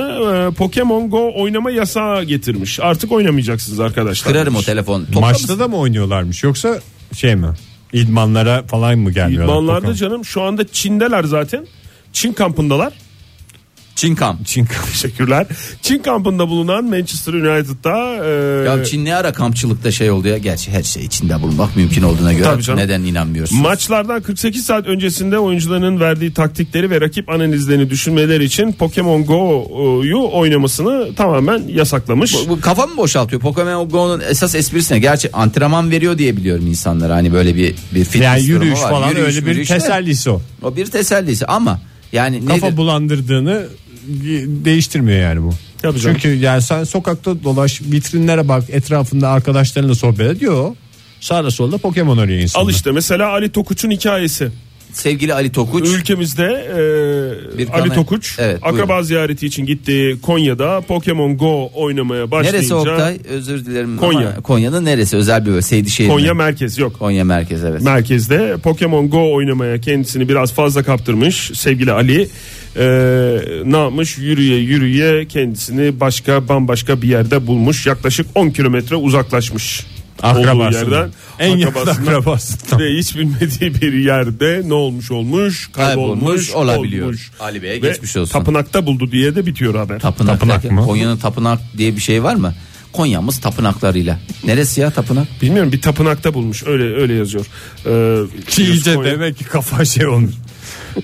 e, 0.51 0.53
Pokemon 0.55 1.09
Go 1.09 1.31
oynama 1.35 1.71
yasağı 1.71 2.23
getirmiş. 2.23 2.79
Artık 2.79 3.11
oynamayacaksınız 3.11 3.79
arkadaşlar. 3.79 4.33
Kırarım 4.33 4.55
o 4.55 4.61
telefon. 4.61 5.05
Topla 5.05 5.19
Maçta 5.19 5.59
da 5.59 5.67
mı 5.67 5.77
oynuyorlarmış 5.77 6.43
yoksa 6.43 6.79
şey 7.13 7.35
mi? 7.35 7.47
İdmanlara 7.93 8.63
falan 8.63 8.99
mı 8.99 9.11
gelmiyorlar? 9.11 9.53
İdmanlarda 9.53 9.75
Pokemon? 9.79 9.95
canım 9.95 10.25
şu 10.25 10.41
anda 10.41 10.67
Çin'deler 10.67 11.23
zaten. 11.23 11.67
Çin 12.13 12.33
kampındalar. 12.33 12.93
Çin 13.97 14.15
kamp. 14.15 14.45
Çin 14.47 14.65
Teşekkürler. 14.91 15.47
Çin 15.81 15.99
kampında 15.99 16.47
bulunan 16.49 16.85
Manchester 16.85 17.33
United'da 17.33 18.25
e, 18.25 18.65
Ya 18.77 18.83
Çin 18.85 19.05
ne 19.05 19.15
ara 19.15 19.33
kampçılıkta 19.33 19.91
şey 19.91 20.11
oldu 20.11 20.27
ya? 20.27 20.37
Gerçi 20.37 20.71
her 20.71 20.83
şey 20.83 21.05
içinde 21.05 21.41
bulunmak 21.41 21.75
mümkün 21.75 22.01
olduğuna 22.03 22.33
göre 22.33 22.43
Tabii 22.43 22.63
canım. 22.63 22.79
neden 22.79 23.01
inanmıyorsun? 23.01 23.59
Maçlardan 23.61 24.21
48 24.21 24.65
saat 24.65 24.87
öncesinde 24.87 25.39
oyuncuların 25.39 25.99
verdiği 25.99 26.33
taktikleri 26.33 26.89
ve 26.89 27.01
rakip 27.01 27.29
analizlerini 27.29 27.89
düşünmeleri 27.89 28.43
için 28.43 28.71
Pokemon 28.71 29.25
Go'yu 29.25 30.29
oynamasını 30.33 31.15
tamamen 31.15 31.63
yasaklamış. 31.67 32.35
Bu, 32.35 32.49
bu 32.49 32.61
kafa 32.61 32.85
mı 32.87 32.97
boşaltıyor? 32.97 33.41
Pokemon 33.41 33.89
Go'nun 33.89 34.21
esas 34.29 34.55
esprisine 34.55 34.97
ne? 34.97 35.01
Gerçi 35.01 35.31
antrenman 35.31 35.91
veriyor 35.91 36.17
diye 36.17 36.37
biliyorum 36.37 36.67
insanlar. 36.67 37.11
Hani 37.11 37.33
böyle 37.33 37.55
bir 37.55 37.75
bir 37.95 38.05
fitness 38.05 38.23
Yani 38.23 38.43
yürüyüş 38.43 38.79
var. 38.81 38.89
falan 38.89 39.09
Yürüyüş, 39.09 39.27
öyle 39.37 39.45
bir 39.45 39.65
tesellisi 39.65 40.29
o. 40.29 40.41
O 40.63 40.75
bir 40.75 40.85
tesellisi 40.85 41.45
ama 41.45 41.79
yani 42.13 42.45
Kafa 42.45 42.65
nedir? 42.67 42.77
bulandırdığını 42.77 43.65
değiştirmiyor 44.65 45.19
yani 45.19 45.43
bu. 45.43 45.53
Tabii 45.81 45.99
canım. 45.99 46.17
Çünkü 46.21 46.37
yani 46.37 46.61
sen 46.61 46.83
sokakta 46.83 47.43
dolaş 47.43 47.81
vitrinlere 47.81 48.47
bak 48.47 48.63
etrafında 48.69 49.29
arkadaşlarınla 49.29 49.95
sohbet 49.95 50.37
ediyor. 50.37 50.75
Sağda 51.19 51.51
solda 51.51 51.77
Pokemon 51.77 52.17
arıyor 52.17 52.39
insanlar. 52.39 52.65
Al 52.65 52.71
işte 52.71 52.91
mesela 52.91 53.29
Ali 53.29 53.51
Tokuç'un 53.51 53.91
hikayesi. 53.91 54.51
Sevgili 54.93 55.33
Ali 55.33 55.51
Tokuç 55.51 55.87
Ülkemizde 55.89 56.43
e, 56.43 57.57
Bir 57.57 57.79
Ali 57.79 57.89
Tokuç 57.89 58.35
Evet, 58.39 58.59
akraba 58.61 58.87
buyurun. 58.89 59.03
ziyareti 59.03 59.45
için 59.45 59.65
gitti 59.65 60.17
Konya'da 60.21 60.81
Pokemon 60.81 61.37
Go 61.37 61.69
oynamaya 61.75 62.31
başlayınca 62.31 62.57
neresi 62.57 62.73
Oktay? 62.73 63.17
Özür 63.29 63.65
dilerim 63.65 63.97
Konya. 63.97 64.19
ama 64.19 64.41
Konya'nın 64.41 64.85
neresi? 64.85 65.15
Özel 65.17 65.45
bir 65.45 65.61
Seydişehir 65.61 66.09
Konya 66.09 66.33
mi? 66.33 66.37
merkez 66.37 66.77
yok. 66.77 66.99
Konya 66.99 67.23
merkez 67.25 67.63
evet. 67.63 67.81
Merkezde 67.81 68.55
Pokemon 68.63 69.09
Go 69.09 69.33
oynamaya 69.33 69.81
kendisini 69.81 70.29
biraz 70.29 70.53
fazla 70.53 70.83
kaptırmış 70.83 71.51
sevgili 71.53 71.91
Ali. 71.91 72.27
Ee, 72.79 73.39
ne 73.65 73.77
yapmış 73.77 74.17
yürüye 74.17 74.57
yürüye 74.57 75.25
kendisini 75.25 75.99
başka 75.99 76.47
bambaşka 76.49 77.01
bir 77.01 77.07
yerde 77.07 77.47
bulmuş 77.47 77.85
yaklaşık 77.87 78.27
10 78.35 78.49
kilometre 78.49 78.95
uzaklaşmış 78.95 79.85
Akrabasından. 80.23 80.71
yerden 80.95 81.11
En 81.39 81.57
yakın 81.57 81.79
akrabasından 81.79 82.07
akrabasından. 82.13 82.79
ve 82.79 82.97
hiç 82.97 83.15
bilmediği 83.17 83.81
bir 83.81 83.93
yerde 83.93 84.61
ne 84.65 84.73
olmuş 84.73 85.11
olmuş 85.11 85.69
kaybolmuş, 85.73 86.19
Kaybolmuş 86.19 86.51
olabiliyor. 86.51 87.05
olmuş. 87.05 87.31
Ali 87.39 87.61
Bey'e 87.63 87.77
geçmiş 87.77 88.17
olsun. 88.17 88.31
tapınakta 88.31 88.85
buldu 88.85 89.11
diye 89.11 89.35
de 89.35 89.45
bitiyor 89.45 89.75
haber 89.75 89.99
Tapınak, 89.99 90.39
Tapınak 90.39 90.71
mı? 90.71 90.85
Konya'nın 90.85 91.17
tapınak 91.17 91.59
diye 91.77 91.95
bir 91.95 92.01
şey 92.01 92.23
var 92.23 92.35
mı? 92.35 92.53
Konya'mız 92.93 93.39
tapınaklarıyla. 93.41 94.19
Neresi 94.43 94.81
ya 94.81 94.89
tapınak? 94.91 95.27
bilmiyorum 95.41 95.71
bir 95.71 95.81
tapınakta 95.81 96.33
bulmuş 96.33 96.63
öyle 96.67 96.83
öyle 96.95 97.13
yazıyor 97.13 97.45
ee, 97.85 98.19
İyice 98.57 98.93
Konya- 98.93 99.11
demek 99.11 99.37
ki 99.37 99.43
kafa 99.43 99.85
şey 99.85 100.07
olmuş. 100.07 100.33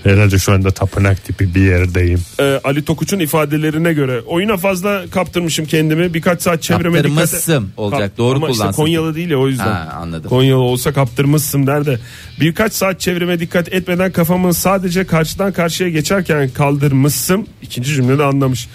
Herhalde 0.02 0.38
şu 0.38 0.52
anda 0.52 0.70
tapınak 0.70 1.24
tipi 1.24 1.54
bir 1.54 1.60
yerdeyim. 1.60 2.20
Ee, 2.40 2.60
Ali 2.64 2.84
Tokuç'un 2.84 3.18
ifadelerine 3.18 3.92
göre 3.92 4.20
oyuna 4.20 4.56
fazla 4.56 5.04
kaptırmışım 5.10 5.66
kendimi 5.66 6.14
birkaç 6.14 6.42
saat 6.42 6.62
çevreme 6.62 7.04
dikkat 7.04 7.48
olacak, 7.76 8.18
doğru 8.18 8.36
Ama 8.36 8.48
işte 8.48 8.60
kullansın. 8.60 8.82
Konyalı 8.82 9.14
değil 9.14 9.30
ya 9.30 9.38
o 9.38 9.48
yüzden. 9.48 9.64
Ha, 9.64 9.96
anladım. 10.00 10.28
Konyalı 10.28 10.62
olsa 10.62 10.92
kaptırmışsın 10.92 11.66
der 11.66 11.86
de 11.86 11.98
birkaç 12.40 12.72
saat 12.72 13.00
çevreme 13.00 13.40
dikkat 13.40 13.72
etmeden 13.72 14.12
kafamı 14.12 14.54
sadece 14.54 15.04
karşıdan 15.06 15.52
karşıya 15.52 15.88
geçerken 15.90 16.48
kaldırmışsın. 16.48 17.46
İkinci 17.62 17.94
cümlede 17.94 18.22
anlamış. 18.24 18.68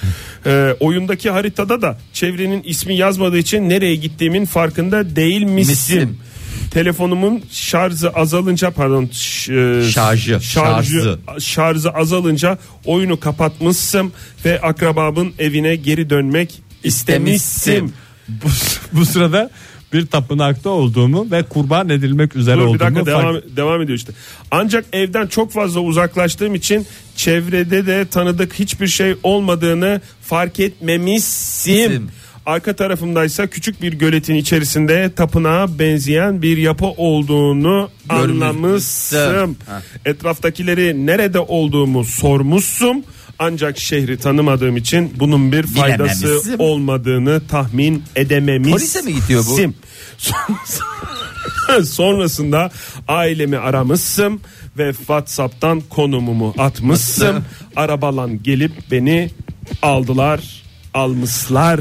Ee, 0.46 0.76
oyundaki 0.80 1.30
haritada 1.30 1.82
da 1.82 1.98
çevrenin 2.14 2.64
ismi 2.64 2.96
yazmadığı 2.96 3.38
için 3.38 3.70
nereye 3.70 3.96
gittiğimin 3.96 4.46
farkında 4.46 5.16
değilmişsin. 5.16 6.00
Misin. 6.00 6.18
Telefonumun 6.72 7.42
şarjı 7.52 8.10
azalınca 8.10 8.72
pardon 8.72 9.10
ş- 9.12 9.54
e, 9.54 9.84
Şarjı, 9.92 10.40
şarjı 10.42 11.18
şarjı. 11.40 11.90
azalınca 11.90 12.58
oyunu 12.86 13.20
kapatmışsın 13.20 14.12
ve 14.46 14.62
akrabamın 14.62 15.34
evine 15.40 15.76
geri 15.76 16.10
dönmek 16.10 16.62
istemişsin. 16.84 17.36
İstemişsin. 17.36 17.94
Bu, 18.30 18.48
bu 19.00 19.06
sırada 19.06 19.50
bir 19.94 20.06
tapınakta 20.06 20.70
olduğumu 20.70 21.32
ve 21.32 21.44
kurban 21.44 21.90
edilmek 21.90 22.36
üzere 22.36 22.56
Dur 22.56 22.62
bir 22.62 22.66
olduğumu 22.66 22.80
dakika 22.80 23.06
devam, 23.06 23.22
fark- 23.24 23.56
devam 23.58 23.82
ediyor 23.82 23.98
işte. 23.98 24.14
Ancak 24.52 24.86
evden 24.94 25.28
çok 25.28 25.52
fazla 25.52 25.80
uzaklaştığım 25.80 26.56
için 26.56 26.86
çevrede 27.16 27.86
de 27.88 28.06
tanıdık 28.08 28.54
hiçbir 28.54 28.88
şey 28.88 29.16
olmadığını 29.24 30.02
fark 30.22 30.60
etmemişsin. 30.60 32.10
Arka 32.46 32.76
tarafımdaysa 32.76 33.48
küçük 33.48 33.82
bir 33.82 33.94
göletin 33.94 34.36
içerisinde 34.36 35.12
tapınağa 35.16 35.80
benzeyen 35.80 36.42
bir 36.42 36.58
yapı 36.58 36.86
olduğunu 36.86 37.90
Görmüşsün. 38.10 38.42
anlamışsın. 38.42 39.58
Ha. 39.68 39.82
Etraftakileri 40.06 41.06
nerede 41.06 41.40
olduğumu 41.40 42.04
sormuşsun. 42.04 43.04
Ancak 43.40 43.78
şehri 43.80 44.18
tanımadığım 44.18 44.78
için 44.78 45.14
bunun 45.20 45.52
bir 45.52 45.64
faydası 45.64 46.24
Bilememişsin. 46.24 46.56
olmadığını 46.60 47.42
tahmin 47.48 48.04
edememişsin. 48.16 48.72
Polise 48.72 49.02
mi 49.02 49.14
gidiyor 49.22 49.44
bu? 49.50 49.56
Sim. 49.56 49.76
Sonrasında 51.86 52.72
ailemi 53.08 53.58
aramışsın 53.58 54.42
ve 54.78 54.94
WhatsApp'tan 54.94 55.82
konumumu 55.90 56.54
atmışsın. 56.58 57.44
Arabalan 57.76 58.44
gelip 58.44 58.72
beni 58.92 59.30
aldılar 59.82 60.64
almışlar 60.94 61.80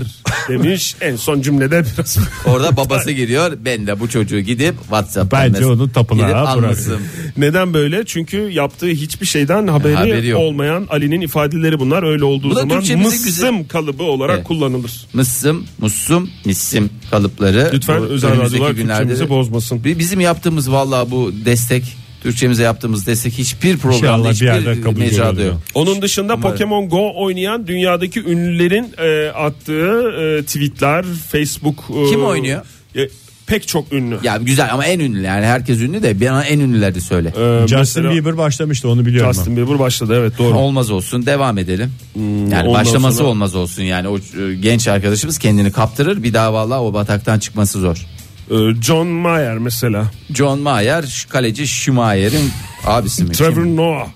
demiş 0.49 0.94
en 1.01 1.16
son 1.16 1.40
cümlede 1.42 1.85
biraz 1.85 2.18
Orada 2.47 2.77
babası 2.77 3.11
giriyor. 3.11 3.53
Ben 3.64 3.87
de 3.87 4.01
bu 4.01 4.09
çocuğu 4.09 4.40
gidip 4.40 4.75
WhatsApp'tan 4.81 5.40
Bence 5.55 5.61
mes- 5.64 5.73
onu 5.73 5.92
tapınağa 5.92 6.23
gidip 6.23 6.35
bırak. 6.35 6.49
almışım. 6.49 7.03
neden 7.37 7.75
böyle 7.75 8.05
çünkü 8.07 8.37
yaptığı 8.51 8.87
hiçbir 8.87 9.27
şeyden 9.27 9.66
haberi, 9.66 9.94
Haberi 9.94 10.27
yok. 10.27 10.40
olmayan 10.40 10.87
Ali'nin 10.90 11.21
ifadeleri 11.21 11.79
bunlar 11.81 12.03
öyle 12.03 12.25
olduğu 12.25 12.51
Bu 12.51 12.55
da 12.57 12.61
zaman 12.61 12.79
Türkçemizin 12.79 13.11
mıssım 13.12 13.25
güzel- 13.59 13.68
kalıbı 13.68 14.03
olarak 14.03 14.37
Evet. 14.37 14.47
kullanılır 14.47 15.07
Mıssım, 15.12 15.64
mussum, 15.79 16.31
missim 16.44 16.90
kalıpları. 17.11 17.71
lütfen 17.75 18.01
bu 18.01 18.05
özel 18.05 18.31
önümüzdeki 18.31 18.55
radyolar 18.62 18.75
günlerde 18.75 19.03
Türkçemizi 19.03 19.29
bozmasın 19.31 19.85
Bi- 19.85 19.99
Bizim 19.99 20.21
yaptığımız 20.21 20.73
vallahi 20.73 21.11
bu 21.11 21.33
destek 21.44 21.97
Türkçemize 22.22 22.62
yaptığımız 22.62 23.07
destek 23.07 23.33
hiçbir 23.33 23.76
programda 23.78 24.07
İnşallah 24.07 24.24
bir 24.28 24.35
hiçbir 24.35 24.46
yerde 24.46 24.81
kabul 24.81 24.98
mecrada 24.98 25.42
yok. 25.42 25.57
Onun 25.74 26.02
dışında 26.02 26.33
Ama- 26.33 26.50
Pokemon 26.50 26.88
Go 26.88 27.12
oynayan 27.16 27.66
dünyadaki 27.66 28.20
ünlülerin 28.24 28.94
e, 28.98 29.31
attığı 29.31 30.12
e, 30.38 30.42
tweetler, 30.42 31.04
Facebook 31.04 31.85
e, 31.90 32.11
Kim 32.11 32.24
oynuyor? 32.24 32.62
e, 32.96 33.09
pek 33.46 33.68
çok 33.68 33.92
ünlü. 33.92 34.18
Ya 34.22 34.37
güzel 34.37 34.72
ama 34.72 34.85
en 34.87 34.98
ünlü 35.00 35.22
yani 35.22 35.46
herkes 35.46 35.81
ünlü 35.81 36.02
de 36.02 36.20
bana 36.20 36.44
en 36.44 36.59
ünlüleri 36.61 37.00
söyle. 37.00 37.28
E, 37.28 37.61
Justin 37.61 37.78
mesela 37.78 38.11
Bieber 38.11 38.37
başlamıştı 38.38 38.88
onu 38.88 39.07
biliyorum. 39.07 39.35
Justin 39.35 39.57
Bieber 39.57 39.78
başladı 39.78 40.14
evet 40.20 40.38
doğru. 40.38 40.57
Olmaz 40.59 40.90
olsun 40.90 41.26
devam 41.26 41.59
edelim. 41.59 41.92
yani 42.16 42.24
Hmm, 42.35 42.52
ondan 42.52 42.74
başlaması 42.74 43.16
sonra- 43.16 43.28
olmaz 43.28 43.54
olsun 43.54 43.83
yani 43.83 44.09
o 44.09 44.18
e, 44.18 44.54
genç 44.61 44.88
arkadaşımız 44.88 45.38
kendini 45.38 45.72
kaptırır 45.72 46.22
bir 46.22 46.35
daha 46.35 46.52
vallahi 46.52 46.81
o 46.81 46.94
bataktan 46.94 47.38
çıkması 47.38 47.81
zor. 47.81 48.07
E, 48.50 48.54
John 48.82 49.06
Mayer 49.06 49.58
mesela. 49.58 50.11
John 50.34 50.58
Mayer 50.58 51.02
şu 51.02 51.28
kaleci 51.28 51.68
Schumacher'in 51.68 52.50
abisi 52.87 53.24
mi? 53.24 53.32
Trevor 53.32 53.54
Kim? 53.54 53.76
Noah. 53.76 54.06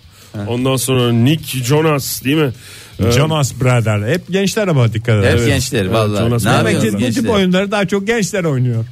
Ondan 0.49 0.77
sonra 0.77 1.13
Nick 1.13 1.59
Jonas 1.65 2.25
değil 2.25 2.37
mi? 2.37 2.51
E, 3.01 3.05
ben. 3.05 3.11
Jonas 3.11 3.53
Brother. 3.61 4.13
Hep 4.13 4.29
gençler 4.31 4.69
ama 4.69 4.93
dikkat 4.93 5.25
Hep 5.25 5.35
edin. 5.35 5.47
gençler 5.47 5.81
Evet, 5.83 5.93
vallahi. 5.95 6.25
Jonas 6.25 6.45
ne 6.45 6.51
Mayer. 6.51 6.65
Demek 6.65 6.81
ki 6.83 6.87
bu 6.93 6.99
tip 6.99 7.01
gençler? 7.15 7.31
oyunları 7.31 7.71
daha 7.71 7.87
çok 7.87 8.07
gençler 8.07 8.45
oynuyor. 8.45 8.85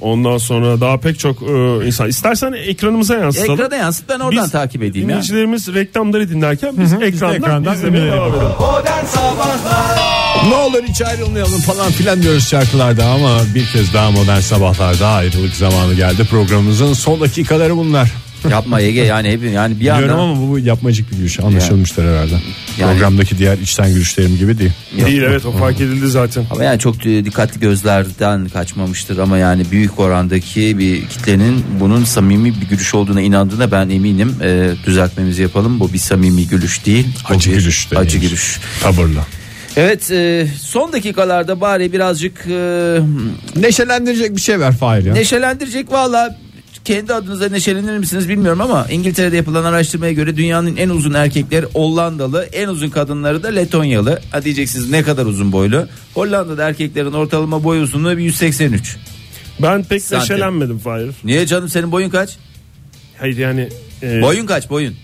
Ondan 0.00 0.38
sonra 0.38 0.80
daha 0.80 1.00
pek 1.00 1.18
çok 1.18 1.42
e, 1.42 1.86
insan. 1.86 2.08
İstersen 2.08 2.52
ekranımıza 2.52 3.14
yansıtalım. 3.14 3.60
Ekrana 3.60 3.76
yansıt 3.76 4.08
ben 4.08 4.20
oradan 4.20 4.44
Biz- 4.44 4.50
takip 4.50 4.82
edeyim 4.82 5.08
ya. 5.08 5.14
Dinleyicilerimiz 5.14 5.74
reklamları 5.74 6.30
dinlerken 6.30 6.74
biz 6.78 6.92
ekrandan, 6.92 7.36
ekrandan 7.36 7.74
izlemeye 7.74 8.12
devam 8.12 8.28
edelim. 8.34 8.46
Ne 10.48 10.54
olur 10.54 10.82
hiç 10.88 11.02
ayrılmayalım 11.02 11.60
falan 11.60 11.92
filan 11.92 12.22
diyoruz 12.22 12.48
şarkılarda 12.48 13.06
ama 13.06 13.38
bir 13.54 13.66
kez 13.66 13.94
daha 13.94 14.10
modern 14.10 14.40
sabahlarda 14.40 15.08
ayrılık 15.08 15.54
zamanı 15.54 15.94
geldi. 15.94 16.24
Programımızın 16.24 16.92
son 16.92 17.20
dakikaları 17.20 17.76
bunlar. 17.76 18.12
Yapma 18.50 18.80
Ege 18.80 19.00
yani 19.00 19.30
hep 19.30 19.42
yani 19.52 19.74
bir 19.74 19.80
Biliyorum 19.80 20.10
anda 20.10 20.22
ama 20.22 20.48
bu 20.50 20.58
yapmacık 20.58 21.12
bir 21.12 21.16
gülüş 21.16 21.40
anlaşılmıştır 21.40 22.04
herhalde. 22.04 22.34
Yani- 22.78 22.92
Programdaki 22.92 23.38
diğer 23.38 23.58
içten 23.58 23.94
gülüşlerim 23.94 24.36
gibi 24.38 24.58
değil. 24.58 24.72
Değil 25.06 25.22
evet 25.22 25.46
o 25.46 25.52
fark 25.52 25.76
edildi 25.80 26.08
zaten. 26.08 26.44
ama 26.50 26.64
yani 26.64 26.78
çok 26.78 27.06
e, 27.06 27.24
dikkatli 27.24 27.60
gözlerden 27.60 28.48
kaçmamıştır 28.48 29.18
ama 29.18 29.38
yani 29.38 29.70
büyük 29.70 30.00
orandaki 30.00 30.78
bir 30.78 31.06
kitlenin 31.06 31.64
bunun 31.80 32.04
samimi 32.04 32.54
bir 32.60 32.66
gülüş 32.66 32.94
olduğuna 32.94 33.20
inandığına 33.20 33.72
ben 33.72 33.88
eminim. 33.88 34.36
E, 34.42 34.70
düzeltmemizi 34.86 35.42
yapalım. 35.42 35.80
Bu 35.80 35.92
bir 35.92 35.98
samimi 35.98 36.46
gülüş 36.48 36.86
değil. 36.86 37.06
Bu 37.30 37.34
Acı 37.34 37.50
bir 37.50 37.56
gülüş 37.56 37.86
Acı 37.86 37.96
deniyoruz. 37.96 38.20
gülüş. 38.28 38.60
Tavırla. 38.82 39.26
Evet 39.76 40.10
e, 40.10 40.46
son 40.62 40.92
dakikalarda 40.92 41.60
bari 41.60 41.92
birazcık 41.92 42.46
e, 42.50 42.98
Neşelendirecek 43.56 44.36
bir 44.36 44.40
şey 44.40 44.60
ver 44.60 44.72
Fahir 44.76 45.04
ya. 45.04 45.12
neşelendirecek 45.12 45.92
valla 45.92 46.38
kendi 46.84 47.14
adınıza 47.14 47.48
neşelenir 47.48 47.98
misiniz 47.98 48.28
bilmiyorum 48.28 48.60
ama 48.60 48.86
İngiltere'de 48.90 49.36
yapılan 49.36 49.64
araştırmaya 49.64 50.12
göre 50.12 50.36
dünyanın 50.36 50.76
en 50.76 50.88
uzun 50.88 51.14
erkekleri 51.14 51.66
Hollandalı, 51.66 52.48
en 52.52 52.68
uzun 52.68 52.90
kadınları 52.90 53.42
da 53.42 53.48
Letonyalı. 53.48 54.20
Ha 54.30 54.44
diyeceksiniz 54.44 54.90
ne 54.90 55.02
kadar 55.02 55.26
uzun 55.26 55.52
boylu? 55.52 55.88
Hollanda'da 56.14 56.68
erkeklerin 56.68 57.12
ortalama 57.12 57.64
boy 57.64 57.80
uzunluğu 57.80 58.20
183. 58.20 58.96
Ben 59.62 59.84
pek 59.84 60.02
Santim. 60.02 60.22
neşelenmedim 60.34 60.78
Fahir. 60.78 61.10
Niye 61.24 61.46
canım 61.46 61.68
senin 61.68 61.92
boyun 61.92 62.10
kaç? 62.10 62.36
Hayır 63.18 63.36
yani 63.36 63.68
e, 64.02 64.22
Boyun 64.22 64.46
kaç 64.46 64.70
boyun? 64.70 64.94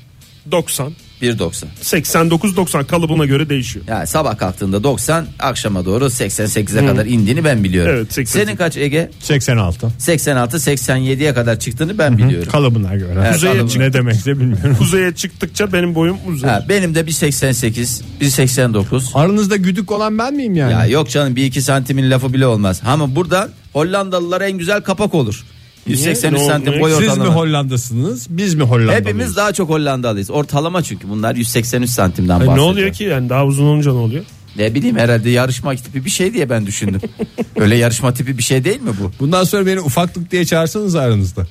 90. 0.51 0.93
1.90. 1.23 1.65
89-90 1.83 2.87
kalıbına 2.87 3.27
göre 3.27 3.49
değişiyor. 3.49 3.85
Yani 3.89 4.07
sabah 4.07 4.39
kalktığında 4.39 4.85
90 4.85 5.27
akşama 5.39 5.85
doğru 5.85 6.05
88'e 6.05 6.87
kadar 6.87 7.07
indiğini 7.07 7.45
ben 7.45 7.65
biliyorum. 7.65 7.93
Evet, 7.97 8.13
88. 8.15 8.43
Senin 8.43 8.57
kaç 8.57 8.77
Ege? 8.77 9.11
86. 9.21 9.91
86 9.99 10.57
87'ye 10.57 11.35
kadar 11.35 11.59
çıktığını 11.59 11.99
ben 11.99 12.19
biliyorum. 12.19 12.49
Kalıbına 12.53 12.95
göre. 12.95 13.21
Evet, 13.21 13.33
Kuzeye 13.33 13.53
kalıbına. 13.59 13.79
ne 13.83 13.93
demek 13.93 14.27
de 14.27 14.41
bilmiyorum. 14.41 14.77
Kuzeye 14.79 15.13
çıktıkça 15.15 15.73
benim 15.73 15.95
boyum 15.95 16.17
uzuyor. 16.29 16.53
Ha, 16.53 16.65
benim 16.69 16.95
de 16.95 17.07
bir 17.07 17.13
88, 17.13 18.03
bir 18.21 18.29
89. 18.29 19.11
Aranızda 19.15 19.57
güdük 19.57 19.93
olan 19.93 20.19
ben 20.19 20.35
miyim 20.35 20.55
yani? 20.55 20.73
Ya 20.73 20.87
yok 20.87 21.11
canım 21.11 21.37
bir 21.37 21.45
iki 21.45 21.63
santimin 21.63 22.11
lafı 22.11 22.33
bile 22.33 22.47
olmaz. 22.47 22.83
Ama 22.87 23.17
buradan 23.17 23.49
Hollandalılara 23.73 24.49
en 24.49 24.59
güzel 24.59 24.81
kapak 24.81 25.15
olur. 25.15 25.45
183 25.87 26.41
Ne 26.41 26.47
santim 26.47 26.81
boy 26.81 26.93
Siz 26.99 27.19
mi. 27.19 27.25
Hollandasınız 27.25 28.27
biz 28.31 28.55
mi 28.55 28.63
Hollandalıyız? 28.63 29.01
Hepimiz 29.01 29.37
daha 29.37 29.53
çok 29.53 29.69
Hollandalıyız. 29.69 30.31
Ortalama 30.31 30.83
çünkü 30.83 31.09
bunlar 31.09 31.35
183 31.35 31.91
santimden 31.91 32.35
Ay, 32.35 32.47
bahsediyor. 32.47 32.57
ne 32.57 32.61
oluyor 32.61 32.93
ki 32.93 33.05
yani 33.05 33.29
daha 33.29 33.45
uzun 33.45 33.65
olunca 33.65 33.93
ne 33.93 33.99
oluyor? 33.99 34.25
Ne 34.57 34.75
bileyim 34.75 34.99
herhalde 34.99 35.31
yarışma 35.31 35.77
tipi 35.77 36.05
bir 36.05 36.11
şey 36.11 36.33
diye 36.35 36.51
ben 36.51 36.67
düşündüm. 36.67 37.01
Öyle 37.57 37.77
yarışma 37.77 38.15
tipi 38.15 38.39
bir 38.39 38.43
şey 38.43 38.65
değil 38.65 38.81
mi 38.81 38.91
bu? 39.01 39.13
Bundan 39.21 39.45
sonra 39.45 39.67
beni 39.67 39.81
ufaklık 39.81 40.31
diye 40.31 40.45
çağırsanız 40.45 40.95
aranızda. 40.97 41.47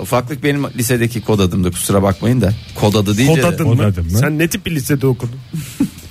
Ufaklık 0.00 0.44
benim 0.44 0.64
lisedeki 0.64 1.20
kod 1.20 1.40
adımdı 1.40 1.70
kusura 1.70 2.02
bakmayın 2.02 2.40
da. 2.40 2.52
Kod 2.74 2.94
adı 2.94 3.16
deyince 3.16 3.42
Kod 3.42 3.52
adın 3.52 3.68
mı? 3.68 3.92
Sen 4.10 4.38
ne 4.38 4.48
tip 4.48 4.66
bir 4.66 4.70
lisede 4.70 5.06
okudun? 5.06 5.40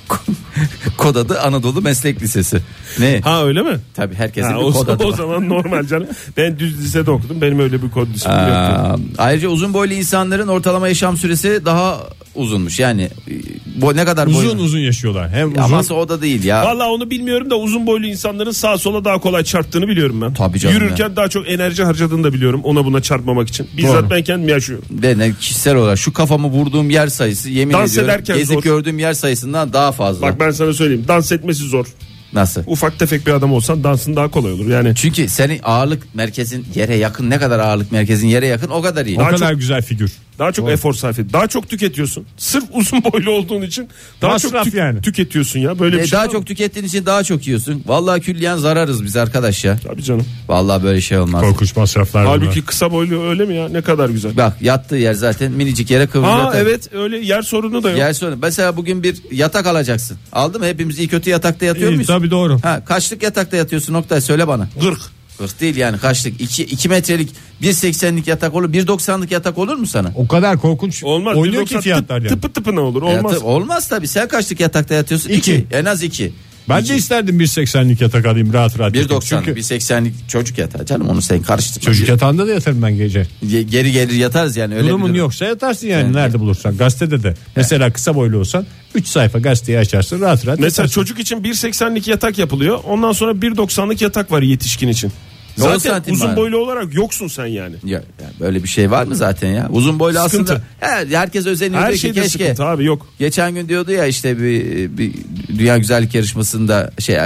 kod 0.98 1.16
adı 1.16 1.42
Anadolu 1.42 1.82
Meslek 1.82 2.22
Lisesi. 2.22 2.58
Ne? 3.00 3.22
Ha 3.22 3.46
öyle 3.46 3.62
mi? 3.62 3.78
Tabii 3.96 4.16
herkesin 4.16 4.50
Ha, 4.52 4.60
bir 4.60 4.64
o, 4.64 4.72
kod 4.72 4.88
adı 4.88 5.04
o 5.04 5.12
var. 5.12 5.18
zaman 5.18 5.50
normal 5.50 5.84
canım. 5.88 6.08
Ben 6.38 6.60
düz 6.60 6.80
lisede 6.84 7.12
okudum. 7.12 7.42
Benim 7.42 7.60
öyle 7.60 7.82
bir 7.84 7.90
kod 7.92 8.08
ismim 8.16 8.36
yoktu. 8.36 9.02
Ayrıca 9.18 9.48
uzun 9.50 9.74
boylu 9.74 9.94
insanların 9.94 10.48
ortalama 10.48 10.88
yaşam 10.88 11.18
süresi 11.18 11.62
daha 11.66 12.00
uzunmuş. 12.36 12.80
Yani 12.80 13.04
e, 13.04 13.34
bu 13.76 13.96
ne 13.96 14.06
kadar 14.06 14.28
boylu? 14.28 14.38
Uzun 14.38 14.58
uzun 14.58 14.80
yaşıyorlar. 14.80 15.30
Hem 15.30 15.52
uzun 15.52 15.62
Ama 15.62 15.82
o 15.90 16.10
da 16.10 16.22
değil 16.22 16.44
ya. 16.44 16.66
Vallahi 16.66 16.88
onu 16.88 17.10
bilmiyorum 17.10 17.50
da 17.50 17.56
uzun 17.56 17.88
boylu 17.88 18.06
insanların 18.06 18.52
sağa 18.52 18.78
sola 18.78 19.06
daha 19.06 19.20
kolay 19.20 19.44
çarptığını 19.44 19.88
biliyorum 19.88 20.22
ben. 20.22 20.34
Tabii 20.34 20.60
canım 20.60 20.76
Yürürken 20.76 21.16
daha 21.16 21.28
çok 21.28 21.50
enerji 21.50 21.84
harcadığını 21.84 22.24
da 22.24 22.34
biliyorum 22.34 22.62
ona 22.64 22.86
buna 22.86 23.02
çarpmamak 23.02 23.48
için. 23.48 23.68
Bizzat 23.78 24.04
Doğru. 24.04 24.10
ben 24.10 24.24
kendim 24.24 24.50
yaşıyorum. 24.50 24.86
De 24.90 25.18
ne 25.18 25.34
kişisel 25.34 25.76
olarak 25.76 25.98
şu 25.98 26.14
kafamı 26.14 26.48
vurduğum 26.48 26.90
yer 26.90 27.08
sayısı 27.08 27.50
yemin 27.50 27.74
Dans 27.74 27.92
ediyorum 27.92 28.10
ederken 28.10 28.38
gezip 28.38 28.54
zor. 28.54 28.64
gördüğüm 28.64 29.00
yer 29.00 29.14
sayısından 29.14 29.74
daha 29.74 29.92
fazla. 29.92 30.22
Bak 30.22 30.40
ben 30.40 30.52
sana 30.52 30.74
söyleyeyim 30.74 31.06
dans 31.08 31.32
etmesi 31.32 31.64
zor. 31.64 31.86
Nasıl? 32.34 32.62
Ufak 32.68 33.00
tefek 33.00 33.28
bir 33.28 33.32
adam 33.32 33.54
olsan 33.54 33.84
dansın 33.84 34.16
daha 34.16 34.28
kolay 34.28 34.52
olur. 34.52 34.70
Yani 34.70 34.94
Çünkü 34.96 35.28
senin 35.30 35.60
ağırlık 35.64 36.16
merkezin 36.16 36.66
yere 36.76 36.96
yakın 36.96 37.30
ne 37.30 37.38
kadar 37.38 37.60
ağırlık 37.60 37.92
merkezin 37.92 38.28
yere 38.28 38.48
yakın 38.48 38.70
o 38.70 38.82
kadar 38.82 39.06
iyi. 39.06 39.18
o 39.18 39.20
Daha 39.20 39.30
kadar 39.30 39.54
güzel 39.54 39.82
figür. 39.82 40.12
Daha 40.40 40.52
çok 40.52 40.70
efor 40.70 40.94
sarf 40.94 41.20
et. 41.20 41.34
Daha 41.34 41.48
çok 41.48 41.70
tüketiyorsun. 41.70 42.26
Sırf 42.38 42.64
uzun 42.74 43.04
boylu 43.14 43.32
olduğun 43.32 43.62
için 43.62 43.90
daha 44.22 44.32
Masraf 44.32 44.52
çok 44.52 44.64
tük- 44.64 44.74
yani. 44.74 45.02
tüketiyorsun 45.02 45.60
ya. 45.60 45.80
Böyle 45.80 45.98
bir 45.98 46.02
E, 46.02 46.08
şey 46.08 46.12
daha 46.18 46.26
var 46.26 46.32
çok 46.32 46.40
mı? 46.42 46.46
tükettiğin 46.46 46.86
için 46.86 47.06
daha 47.06 47.24
çok 47.24 47.48
yiyorsun. 47.48 47.84
Vallahi 47.86 48.22
külliyen 48.22 48.58
zararız 48.58 49.04
biz 49.04 49.16
arkadaş 49.18 49.66
ya. 49.66 49.78
Tabii 49.88 50.04
canım. 50.04 50.26
Vallahi 50.48 50.84
böyle 50.84 51.02
şey 51.02 51.18
olmaz. 51.18 51.42
Korkunç 51.42 51.76
masraflar 51.76 52.26
bunlar. 52.26 52.40
Halbuki 52.40 52.62
kısa 52.66 52.92
boylu 52.92 53.24
öyle 53.24 53.46
mi 53.46 53.56
ya? 53.56 53.70
Ne 53.70 53.82
kadar 53.82 54.10
güzel. 54.10 54.38
Bak 54.38 54.62
yattığı 54.62 54.96
yer 54.96 55.14
zaten 55.14 55.52
minicik 55.52 55.92
yere 55.92 56.08
kıvrılıyor. 56.08 56.38
Ha 56.40 56.54
evet 56.58 56.90
öyle 56.94 57.18
yer 57.18 57.42
sorunu 57.42 57.84
da 57.84 57.90
yok. 57.90 58.00
Yer 58.00 58.14
sonra 58.14 58.36
mesela 58.42 58.78
bugün 58.78 59.04
bir 59.04 59.16
yatak 59.32 59.66
alacaksın. 59.68 60.18
Aldı 60.32 60.60
mı? 60.60 60.66
Hepimiz 60.66 61.00
iyi 61.00 61.08
kötü 61.08 61.30
yatakta 61.30 61.66
yatıyor 61.66 61.90
İyi, 61.92 61.94
muyuz? 61.94 62.08
tabii 62.08 62.32
doğru. 62.32 62.60
Ha 62.64 62.86
kaçlık 62.86 63.24
yatakta 63.24 63.58
yatıyorsun 63.58 63.94
Oktay 63.94 64.22
söyle 64.22 64.48
bana. 64.48 64.68
40. 64.82 65.00
40 65.38 65.60
değil 65.62 65.76
yani 65.76 65.98
kaçlık? 65.98 66.42
2 66.42 66.64
2 66.64 66.90
metrelik 66.90 67.30
1.80'lik 67.62 68.28
yatak 68.28 68.56
olur. 68.56 68.74
1.90'lık 68.74 69.32
yatak 69.32 69.58
olur 69.58 69.76
mu 69.76 69.88
sana? 69.88 70.12
O 70.16 70.28
kadar 70.28 70.58
korkunç 70.58 71.04
Olmaz. 71.04 71.38
oynuyor 71.38 71.64
1.90 71.64 71.68
ki 71.68 71.82
fiyatlar 71.82 72.18
tıp, 72.20 72.26
yani. 72.32 72.42
Tıpı 72.42 72.54
tıpına 72.54 72.82
olur. 72.82 73.02
Olmaz. 73.02 73.34
Yatı- 73.34 73.46
olmaz 73.46 73.88
tabii. 73.90 74.08
Sen 74.08 74.28
kaçlık 74.28 74.60
yatakta 74.60 74.94
yatıyorsun? 74.94 75.30
İki. 75.30 75.54
2. 75.56 75.68
En 75.72 75.86
az 75.86 76.04
2. 76.04 76.34
Ben 76.70 76.88
de 76.88 76.96
isterdim 76.96 77.40
1.80'lik 77.40 78.02
yatak 78.02 78.26
alayım 78.26 78.54
rahat 78.54 78.80
rahat. 78.80 78.96
yatayım. 78.96 79.22
1.90 79.22 79.30
Çünkü 79.46 79.60
1.80'lik 79.62 80.30
çocuk 80.30 80.58
yatağı 80.58 80.86
canım 80.86 81.10
onu 81.10 81.22
sen 81.22 81.42
karıştırma. 81.42 81.86
çocuk 81.86 82.10
yatağında 82.10 82.48
da 82.48 82.52
yatarım 82.52 82.82
ben 82.82 82.96
gece. 82.98 83.28
Ge- 83.46 83.62
Geri 83.62 83.92
geri 83.92 84.16
yatarız 84.18 84.58
yani 84.58 84.76
öyle 84.76 84.88
Durumun 84.88 85.02
bir 85.02 85.10
durum. 85.10 85.20
yoksa 85.20 85.46
yatarsın 85.46 85.88
yani 85.88 86.04
Evet. 86.06 86.16
nerede 86.16 86.40
bulursan. 86.40 86.78
Gazetede 86.78 87.24
de. 87.24 87.34
Mesela 87.56 87.94
kısa 87.94 88.16
boylu 88.16 88.38
olsan 88.38 88.66
3 88.96 89.08
sayfa 89.08 89.40
gazeteyi 89.40 89.80
açarsın 89.80 90.22
rahat 90.22 90.46
rahat 90.48 90.60
Mesela 90.60 90.66
yatarsın. 90.84 90.94
çocuk 91.02 91.20
için 91.20 91.44
1.80'lik 91.44 92.08
yatak 92.08 92.38
yapılıyor. 92.38 92.80
Ondan 92.84 93.12
sonra 93.12 93.32
1.90'lık 93.32 94.02
yatak 94.02 94.32
var 94.32 94.42
yetişkin 94.42 94.88
için. 94.88 95.12
Ne 95.58 95.64
Zaten 95.64 95.78
santim 95.90 96.14
uzun 96.14 96.28
var? 96.28 96.38
boylu 96.38 96.58
olarak 96.58 96.94
yoksun 96.94 97.28
sen 97.28 97.46
yani. 97.46 97.76
Ya, 97.86 98.00
ya 98.22 98.30
böyle 98.40 98.64
bir 98.64 98.68
şey 98.68 98.92
var 98.92 99.04
mı 99.04 99.16
zaten 99.16 99.50
ya? 99.50 99.70
Uzun 99.72 100.00
boylu 100.00 100.20
Sıkıntı. 100.20 100.64
aslında 100.80 101.08
he, 101.12 101.16
herkes 101.18 101.46
özeniyor 101.46 101.82
Her 101.82 101.96
ki 101.96 102.14
keşke. 102.14 102.30
sıkıntı 102.30 102.66
abi 102.66 102.86
yok. 102.86 103.08
Geçen 103.20 103.54
gün 103.54 103.68
diyordu 103.70 103.92
ya 103.92 104.06
işte 104.06 104.38
bir, 104.38 104.98
bir 104.98 105.14
dünya 105.60 105.78
güzellik 105.78 106.16
yarışmasında 106.16 106.92
şey 107.00 107.18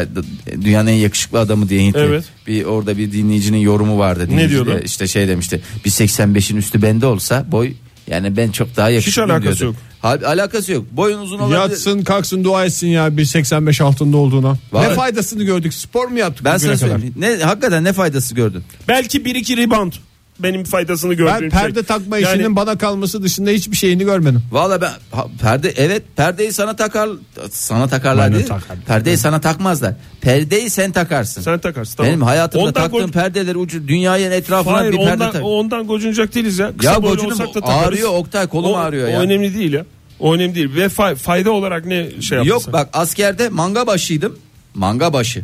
dünyanın 0.61 0.87
en 0.87 0.93
yakışıklı 0.95 1.39
adamı 1.39 1.69
diye 1.69 1.81
Hintli. 1.81 1.99
Evet. 1.99 2.23
Bir 2.47 2.63
orada 2.65 2.97
bir 2.97 3.11
dinleyicinin 3.11 3.57
yorumu 3.57 3.99
vardı. 3.99 4.27
Dinleyici 4.29 4.53
diyordu? 4.53 4.71
de 4.71 4.81
İşte 4.85 5.07
şey 5.07 5.27
demişti. 5.27 5.61
Bir 5.85 5.89
85'in 5.89 6.57
üstü 6.57 6.81
bende 6.81 7.05
olsa 7.05 7.45
boy 7.51 7.73
yani 8.09 8.37
ben 8.37 8.51
çok 8.51 8.75
daha 8.75 8.89
yakışıklıyım 8.89 9.31
alakası 9.31 9.59
diyordu. 9.59 9.75
yok. 9.75 9.83
Hal- 10.01 10.23
alakası 10.23 10.71
yok. 10.71 10.85
Boyun 10.91 11.19
uzun 11.19 11.39
olabilir. 11.39 11.57
Yatsın 11.59 12.03
kalksın 12.03 12.43
dua 12.43 12.65
etsin 12.65 12.87
ya 12.87 13.07
1.85 13.07 13.83
altında 13.83 14.17
olduğuna. 14.17 14.57
Vallahi- 14.71 14.89
Ne 14.89 14.93
faydasını 14.95 15.43
gördük 15.43 15.73
spor 15.73 16.07
mu 16.07 16.19
yaptık 16.19 16.45
Ben 16.45 16.55
bugüne 16.59 16.77
sana 16.77 16.89
kadar? 16.89 16.99
söyleyeyim. 17.01 17.15
Ne 17.39 17.43
hakikaten 17.43 17.83
ne 17.83 17.93
faydası 17.93 18.35
gördün? 18.35 18.63
Belki 18.87 19.25
1-2 19.25 19.57
rebound. 19.57 19.93
Benim 20.39 20.63
faydasını 20.63 21.13
gördüğüm 21.13 21.41
Ben 21.41 21.49
perde 21.49 21.73
şey. 21.73 21.83
takma 21.83 22.17
Yani 22.17 22.33
işinin 22.33 22.55
bana 22.55 22.77
kalması 22.77 23.23
dışında 23.23 23.49
hiçbir 23.49 23.75
şeyini 23.77 24.03
görmedim. 24.03 24.43
Valla 24.51 24.81
ben 24.81 24.91
ha, 25.11 25.27
perde 25.41 25.73
evet 25.77 26.03
perdeyi 26.15 26.53
sana 26.53 26.75
takar 26.75 27.09
sana 27.51 27.87
takarlar 27.87 28.27
Bana 28.27 28.35
değil. 28.35 28.47
takar. 28.47 28.77
Perdeyi 28.87 29.17
sana 29.17 29.41
takmazlar. 29.41 29.93
Perdeyi 30.21 30.69
sen 30.69 30.91
takarsın. 30.91 31.41
sen 31.41 31.59
takarsın. 31.59 31.97
Tamam. 31.97 32.09
Benim 32.09 32.21
hayatımda 32.21 32.63
Ondan 32.63 32.73
taktığım 32.73 32.99
go- 33.09 33.11
perdeler 33.11 33.55
ucu 33.55 33.87
dünyayın 33.87 34.31
etrafına 34.31 34.73
Hayır 34.77 34.91
bir 34.91 34.97
perde 34.97 35.11
ondan, 35.13 35.31
tak. 35.31 35.41
ondan 35.45 35.87
gocunacak 35.87 36.35
değiliz 36.35 36.59
ya. 36.59 36.71
Kısa 36.77 36.91
Ya 36.91 36.97
gocunum 36.97 37.31
olsak 37.31 37.47
da 37.47 37.51
takarız. 37.61 37.87
ağrıyor 37.87 38.09
Oktay 38.13 38.47
kolum 38.47 38.71
o, 38.71 38.75
ağrıyor 38.75 39.07
o 39.07 39.11
ya. 39.11 39.19
önemli 39.19 39.57
değil 39.57 39.73
ya. 39.73 39.85
O 40.19 40.33
önemli 40.33 40.55
değil. 40.55 40.75
Ve 40.75 40.85
fa- 40.85 41.15
fayda 41.15 41.51
olarak 41.51 41.85
ne 41.85 42.21
şey 42.21 42.35
yaptın 42.35 42.49
Yok 42.49 42.63
sen? 42.63 42.73
bak 42.73 42.89
askerde 42.93 43.49
manga 43.49 43.87
başıydım. 43.87 44.39
Manga 44.73 45.13
başı. 45.13 45.43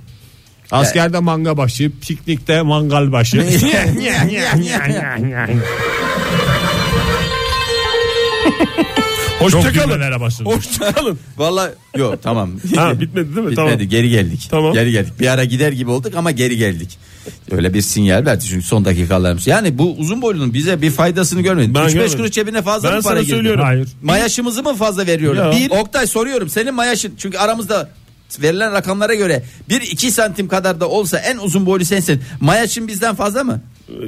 Askerde 0.71 1.19
manga 1.19 1.57
başı, 1.57 1.91
piknikte 2.01 2.61
mangal 2.61 3.11
başı. 3.11 3.41
Hoşçakalın. 9.39 10.45
Hoşçakalın. 10.45 11.19
Valla 11.37 11.71
yok 11.97 12.19
tamam. 12.23 12.49
Ha, 12.75 13.01
bitmedi 13.01 13.15
değil 13.35 13.45
mi? 13.45 13.51
Bitmedi 13.51 13.55
Tamam. 13.55 13.79
geri 13.79 14.09
geldik. 14.09 14.47
Tamam. 14.51 14.73
Geri 14.73 14.91
geldik. 14.91 15.13
Bir 15.19 15.27
ara 15.27 15.43
gider 15.43 15.71
gibi 15.71 15.89
olduk 15.89 16.15
ama 16.15 16.31
geri 16.31 16.57
geldik. 16.57 16.97
Öyle 17.51 17.73
bir 17.73 17.81
sinyal 17.81 18.25
verdi 18.25 18.45
çünkü 18.49 18.65
son 18.65 18.85
dakikalarımız. 18.85 19.47
Yani 19.47 19.77
bu 19.77 19.95
uzun 19.97 20.21
boylunun 20.21 20.53
bize 20.53 20.81
bir 20.81 20.91
faydasını 20.91 21.41
görmedim. 21.41 21.75
Ben 21.75 21.81
3-5 21.81 21.93
görmedim. 21.93 22.17
kuruş 22.17 22.31
cebine 22.31 22.61
fazla 22.61 22.89
Ben 22.89 22.97
mı 22.97 23.03
para 23.03 23.13
sana 23.13 23.21
girdi? 23.21 23.31
söylüyorum. 23.31 23.63
Hayır. 23.63 23.87
Mayaşımızı 24.03 24.63
mı 24.63 24.75
fazla 24.75 25.07
veriyorlar? 25.07 25.51
Bir, 25.55 25.69
Oktay 25.69 26.07
soruyorum 26.07 26.49
senin 26.49 26.73
mayaşın 26.73 27.13
çünkü 27.17 27.37
aramızda 27.37 27.89
verilen 28.41 28.71
rakamlara 28.73 29.13
göre 29.15 29.43
1-2 29.69 30.11
santim 30.11 30.47
kadar 30.47 30.79
da 30.79 30.89
olsa 30.89 31.17
en 31.17 31.37
uzun 31.37 31.65
boylu 31.65 31.85
sensin. 31.85 32.21
Mayaşın 32.41 32.87
bizden 32.87 33.15
fazla 33.15 33.43
mı? 33.43 33.61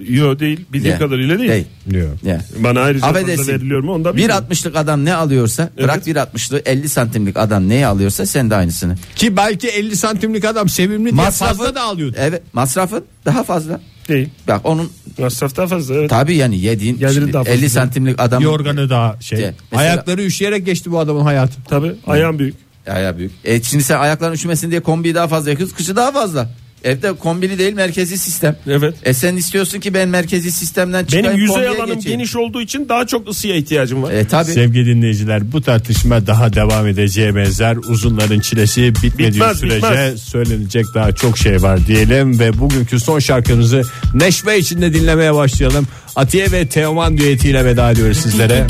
Yok 0.10 0.40
değil. 0.40 0.66
Bildiğim 0.74 0.94
Ya. 0.94 1.00
kadarıyla 1.00 1.40
değil. 1.40 1.50
Değil. 1.52 1.66
Diyor. 1.90 2.10
Ya. 2.24 2.42
Bana 2.60 2.82
ayrıca 2.82 3.06
fazla 3.06 3.20
Affedersin. 3.20 3.48
veriliyor 3.54 3.80
mu 3.84 3.96
bilmiyorum. 4.06 4.18
1.60'lık 4.50 4.76
adam 4.76 5.06
ne 5.06 5.14
alıyorsa 5.16 5.70
bırak 5.78 6.08
1.60'lık 6.08 6.68
50 6.70 6.90
santimlik 6.90 7.38
adam 7.38 7.70
neyi 7.70 7.86
alıyorsa 7.88 8.26
sen 8.26 8.50
de 8.50 8.56
aynısını. 8.56 8.96
Ki 9.16 9.38
belki 9.38 9.68
50 9.68 9.96
santimlik 9.96 10.46
adam 10.46 10.70
sevimli 10.70 11.18
diye 11.18 11.32
fazla 11.32 11.76
da 11.76 11.82
alıyordu. 11.82 12.16
Evet 12.20 12.42
masrafın 12.54 13.04
daha 13.26 13.44
fazla. 13.44 13.80
Değil. 14.08 14.30
Bak 14.48 14.62
onun 14.64 14.92
Masraf 15.20 15.58
daha 15.58 15.68
fazla 15.68 15.96
evet. 15.96 16.10
tabi 16.10 16.36
yani 16.36 16.60
yediğin 16.60 16.98
Geliri 17.00 17.14
şimdi 17.14 17.34
daha 17.34 17.44
fazla. 17.44 17.58
50 17.60 17.70
santimlik 17.70 18.20
adam. 18.22 18.44
Yorganı 18.44 18.90
daha 18.90 19.22
şey. 19.22 19.40
Mesela- 19.40 19.56
Ayakları 19.82 20.22
üşüyerek 20.24 20.66
geçti 20.66 20.92
bu 20.92 21.00
adamın 21.00 21.22
hayatı. 21.22 21.54
Tabii 21.70 21.96
ayağım 22.08 22.40
büyük. 22.40 22.56
Ayağı 22.90 23.18
büyük. 23.18 23.32
E 23.46 23.64
şimdi 23.64 23.84
sen 23.84 24.00
ayakların 24.00 24.34
üşümesin 24.34 24.72
diye 24.72 24.80
kombiyi 24.80 25.16
daha 25.16 25.28
fazla 25.28 25.50
yakıyorsun. 25.50 25.76
Kışı 25.78 25.96
daha 25.96 26.12
fazla. 26.12 26.50
Evde 26.84 27.14
kombili 27.14 27.60
değil 27.60 27.74
merkezi 27.74 28.18
sistem. 28.18 28.56
Evet. 28.68 28.96
E 29.04 29.14
sen 29.14 29.36
istiyorsun 29.36 29.80
ki 29.80 29.94
ben 29.94 30.10
merkezi 30.10 30.52
sistemden 30.52 31.06
çıkayım 31.06 31.26
Benim 31.28 31.38
yüzey 31.38 31.68
alanım 31.68 31.96
geçeyim. 31.96 32.18
geniş 32.20 32.36
olduğu 32.36 32.62
için 32.62 32.90
daha 32.90 33.08
çok 33.08 33.30
ısıya 33.30 33.56
ihtiyacım 33.56 34.04
var. 34.04 34.12
E 34.12 34.28
tabi. 34.28 34.52
Sevgili 34.52 34.86
dinleyiciler 34.86 35.52
bu 35.52 35.62
tartışma 35.62 36.28
daha 36.28 36.54
devam 36.54 36.88
edeceğe 36.88 37.36
benzer. 37.36 37.76
Uzunların 37.78 38.40
çilesi 38.40 38.94
bitmediği 38.96 39.28
Bitmez, 39.42 39.58
sürece 39.60 39.76
bitmez. 39.78 40.22
söylenecek 40.22 40.86
daha 40.94 41.12
çok 41.12 41.38
şey 41.38 41.62
var 41.62 41.88
diyelim. 41.88 42.40
Ve 42.40 42.60
bugünkü 42.60 43.00
son 43.00 43.20
şarkımızı 43.20 43.82
neşve 44.14 44.58
içinde 44.60 44.94
dinlemeye 44.94 45.34
başlayalım. 45.34 45.88
Atiye 46.18 46.52
ve 46.52 46.68
Teoman 46.68 47.18
düetiyle 47.18 47.66
veda 47.66 47.92
ediyoruz 47.92 48.18
sizlere. 48.18 48.68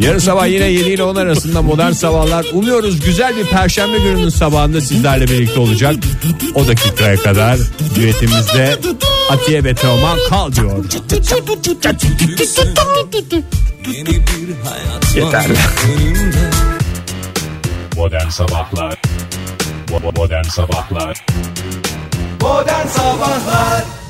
Yarın 0.00 0.18
sabah 0.18 0.46
yine 0.46 0.64
7 0.64 0.90
ile 0.90 1.02
10 1.02 1.16
arasında 1.16 1.62
modern 1.62 1.92
sabahlar. 1.92 2.46
Umuyoruz 2.52 3.00
güzel 3.00 3.36
bir 3.36 3.44
perşembe 3.44 3.98
gününün 3.98 4.28
sabahında 4.28 4.80
sizlerle 4.80 5.24
birlikte 5.28 5.60
olacak. 5.60 5.94
O 6.54 6.66
dakikaya 6.66 7.16
kadar 7.16 7.58
düetimizde 7.94 8.76
Atiye 9.30 9.64
ve 9.64 9.74
Teoman 9.74 10.18
kal 10.28 10.52
diyor. 10.52 10.84
Yeterli. 15.16 15.54
Modern 17.96 18.28
Sabahlar 18.28 19.02
Modern 20.16 20.42
Sabahlar 20.42 21.26
Modern 22.40 22.86
Sabahlar 22.86 24.03